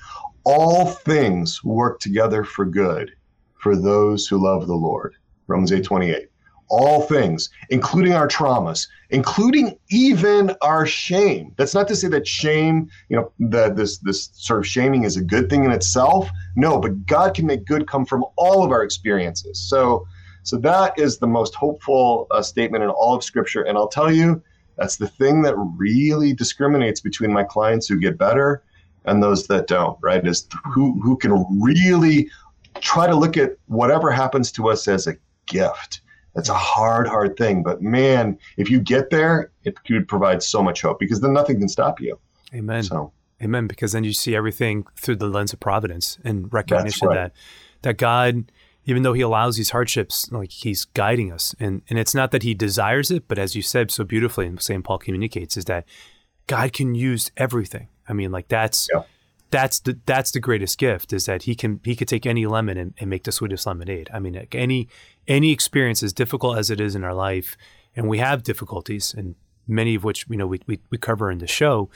[0.45, 3.11] all things work together for good
[3.57, 5.13] for those who love the Lord.
[5.47, 6.29] Romans eight twenty eight
[6.69, 11.53] all things, including our traumas, including even our shame.
[11.57, 15.17] That's not to say that shame, you know, that this this sort of shaming is
[15.17, 16.29] a good thing in itself.
[16.55, 19.59] No, but God can make good come from all of our experiences.
[19.59, 20.05] So,
[20.43, 23.63] so that is the most hopeful uh, statement in all of Scripture.
[23.63, 24.41] And I'll tell you,
[24.77, 28.63] that's the thing that really discriminates between my clients who get better
[29.05, 29.97] and those that don't.
[30.01, 30.25] Right?
[30.25, 32.29] Is who who can really
[32.79, 35.17] try to look at whatever happens to us as a
[35.47, 36.01] gift
[36.39, 37.61] it's a hard, hard thing.
[37.61, 41.59] But man, if you get there, it could provide so much hope because then nothing
[41.59, 42.19] can stop you.
[42.53, 42.83] Amen.
[42.83, 43.11] So,
[43.41, 43.67] amen.
[43.67, 47.15] Because then you see everything through the lens of providence and recognition right.
[47.15, 47.33] that
[47.81, 48.51] that God,
[48.85, 51.53] even though He allows these hardships, like He's guiding us.
[51.59, 54.61] And and it's not that He desires it, but as you said so beautifully, and
[54.61, 54.83] St.
[54.83, 55.85] Paul communicates, is that
[56.47, 57.89] God can use everything.
[58.07, 58.87] I mean, like that's.
[58.93, 59.03] Yeah
[59.51, 62.77] that's the that's the greatest gift is that he can he could take any lemon
[62.77, 64.09] and, and make the sweetest lemonade.
[64.13, 64.87] I mean, like any
[65.27, 67.57] any experience, as difficult as it is in our life,
[67.95, 69.35] and we have difficulties, and
[69.67, 71.89] many of which you know we we, we cover in the show,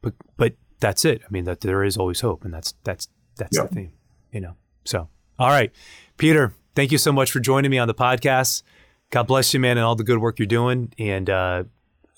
[0.00, 1.22] but but that's it.
[1.24, 3.92] I mean, that there is always hope, and that's that's that's the theme,
[4.32, 4.56] you know.
[4.84, 5.72] So, all right,
[6.16, 8.62] Peter, thank you so much for joining me on the podcast.
[9.10, 10.92] God bless you, man, and all the good work you're doing.
[10.98, 11.64] And uh,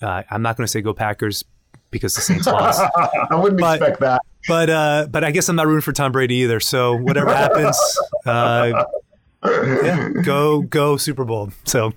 [0.01, 1.43] uh, I'm not going to say go Packers
[1.91, 2.81] because the Saints lost.
[3.31, 4.21] I wouldn't but, expect that.
[4.47, 6.59] But uh, but I guess I'm not rooting for Tom Brady either.
[6.59, 7.77] So whatever happens,
[8.25, 8.85] uh,
[9.43, 11.49] yeah, go go Super Bowl.
[11.63, 11.93] So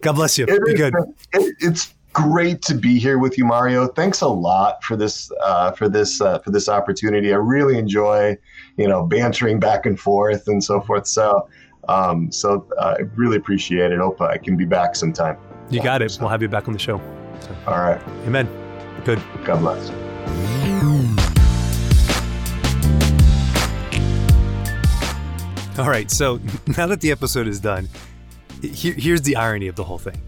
[0.00, 0.46] God bless you.
[0.48, 0.94] It Be is, good.
[1.32, 3.86] It, it's great to be here with you, Mario.
[3.86, 7.32] Thanks a lot for this uh, for this uh, for this opportunity.
[7.32, 8.36] I really enjoy
[8.76, 11.06] you know bantering back and forth and so forth.
[11.06, 11.48] So
[11.88, 13.98] um, so uh, I really appreciate it.
[13.98, 15.36] Hope I can be back sometime.
[15.70, 16.16] You got it.
[16.20, 17.00] We'll have you back on the show.
[17.40, 17.56] So.
[17.66, 18.00] All right.
[18.26, 18.48] Amen.
[19.04, 19.20] Good.
[19.44, 20.55] God bless.
[25.78, 26.10] All right.
[26.10, 26.40] So
[26.78, 27.86] now that the episode is done,
[28.62, 30.18] here, here's the irony of the whole thing.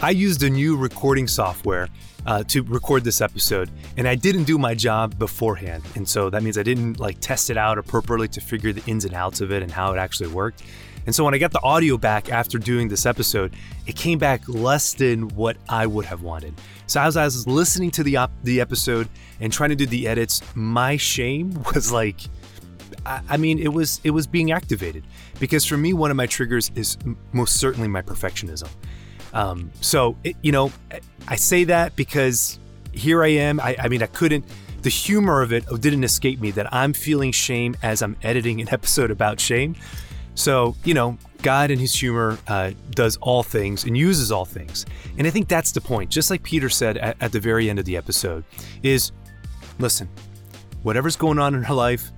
[0.00, 1.88] I used a new recording software
[2.24, 5.82] uh, to record this episode, and I didn't do my job beforehand.
[5.94, 9.04] And so that means I didn't like test it out appropriately to figure the ins
[9.04, 10.62] and outs of it and how it actually worked.
[11.04, 13.54] And so when I got the audio back after doing this episode,
[13.86, 16.54] it came back less than what I would have wanted.
[16.86, 19.08] So as I was listening to the op- the episode
[19.40, 22.20] and trying to do the edits, my shame was like,
[23.06, 25.04] I, mean, it was it was being activated
[25.40, 26.98] because for me, one of my triggers is
[27.32, 28.68] most certainly my perfectionism.
[29.32, 30.72] Um, so it, you know,
[31.26, 32.58] I say that because
[32.92, 33.60] here I am.
[33.60, 34.44] I, I mean, I couldn't
[34.82, 38.68] the humor of it didn't escape me that I'm feeling shame as I'm editing an
[38.72, 39.74] episode about shame.
[40.34, 44.86] So, you know, God in his humor uh, does all things and uses all things.
[45.16, 46.10] And I think that's the point.
[46.10, 48.44] Just like Peter said at, at the very end of the episode,
[48.82, 49.10] is
[49.80, 50.08] listen,
[50.82, 52.12] whatever's going on in her life,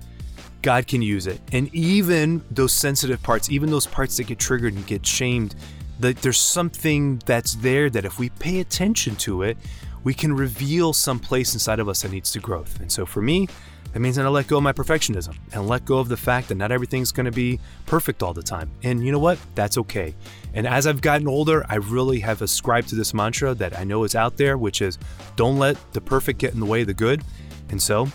[0.61, 1.39] God can use it.
[1.51, 5.55] And even those sensitive parts, even those parts that get triggered and get shamed,
[5.99, 9.57] that there's something that's there that if we pay attention to it,
[10.03, 12.79] we can reveal some place inside of us that needs to growth.
[12.79, 13.47] And so for me,
[13.93, 16.47] that means that I let go of my perfectionism and let go of the fact
[16.47, 18.71] that not everything's going to be perfect all the time.
[18.83, 19.37] And you know what?
[19.53, 20.15] That's okay.
[20.53, 24.03] And as I've gotten older, I really have ascribed to this mantra that I know
[24.03, 24.97] is out there, which is
[25.35, 27.21] don't let the perfect get in the way of the good.
[27.69, 28.07] And so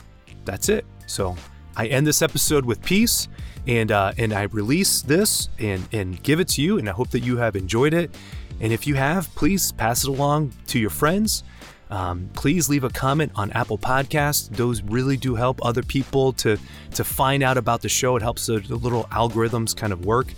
[0.45, 0.87] that's it.
[1.07, 1.37] So
[1.77, 3.29] I end this episode with peace
[3.67, 6.79] and uh, and I release this and and give it to you.
[6.79, 8.15] And I hope that you have enjoyed it.
[8.61, 11.45] And if you have, please pass it along to your friends.
[11.91, 14.49] Um, please leave a comment on Apple Podcasts.
[14.49, 16.59] Those really do help other people to
[16.95, 18.17] to find out about the show.
[18.17, 20.29] It helps the, the little algorithms kind of work.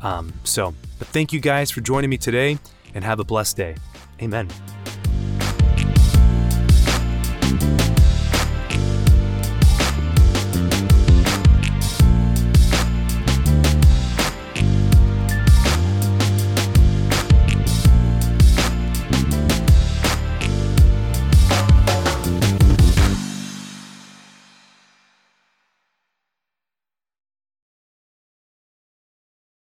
[0.00, 2.58] Um, so, but thank you guys for joining me today,
[2.94, 3.76] and have a blessed day.
[4.20, 4.48] Amen.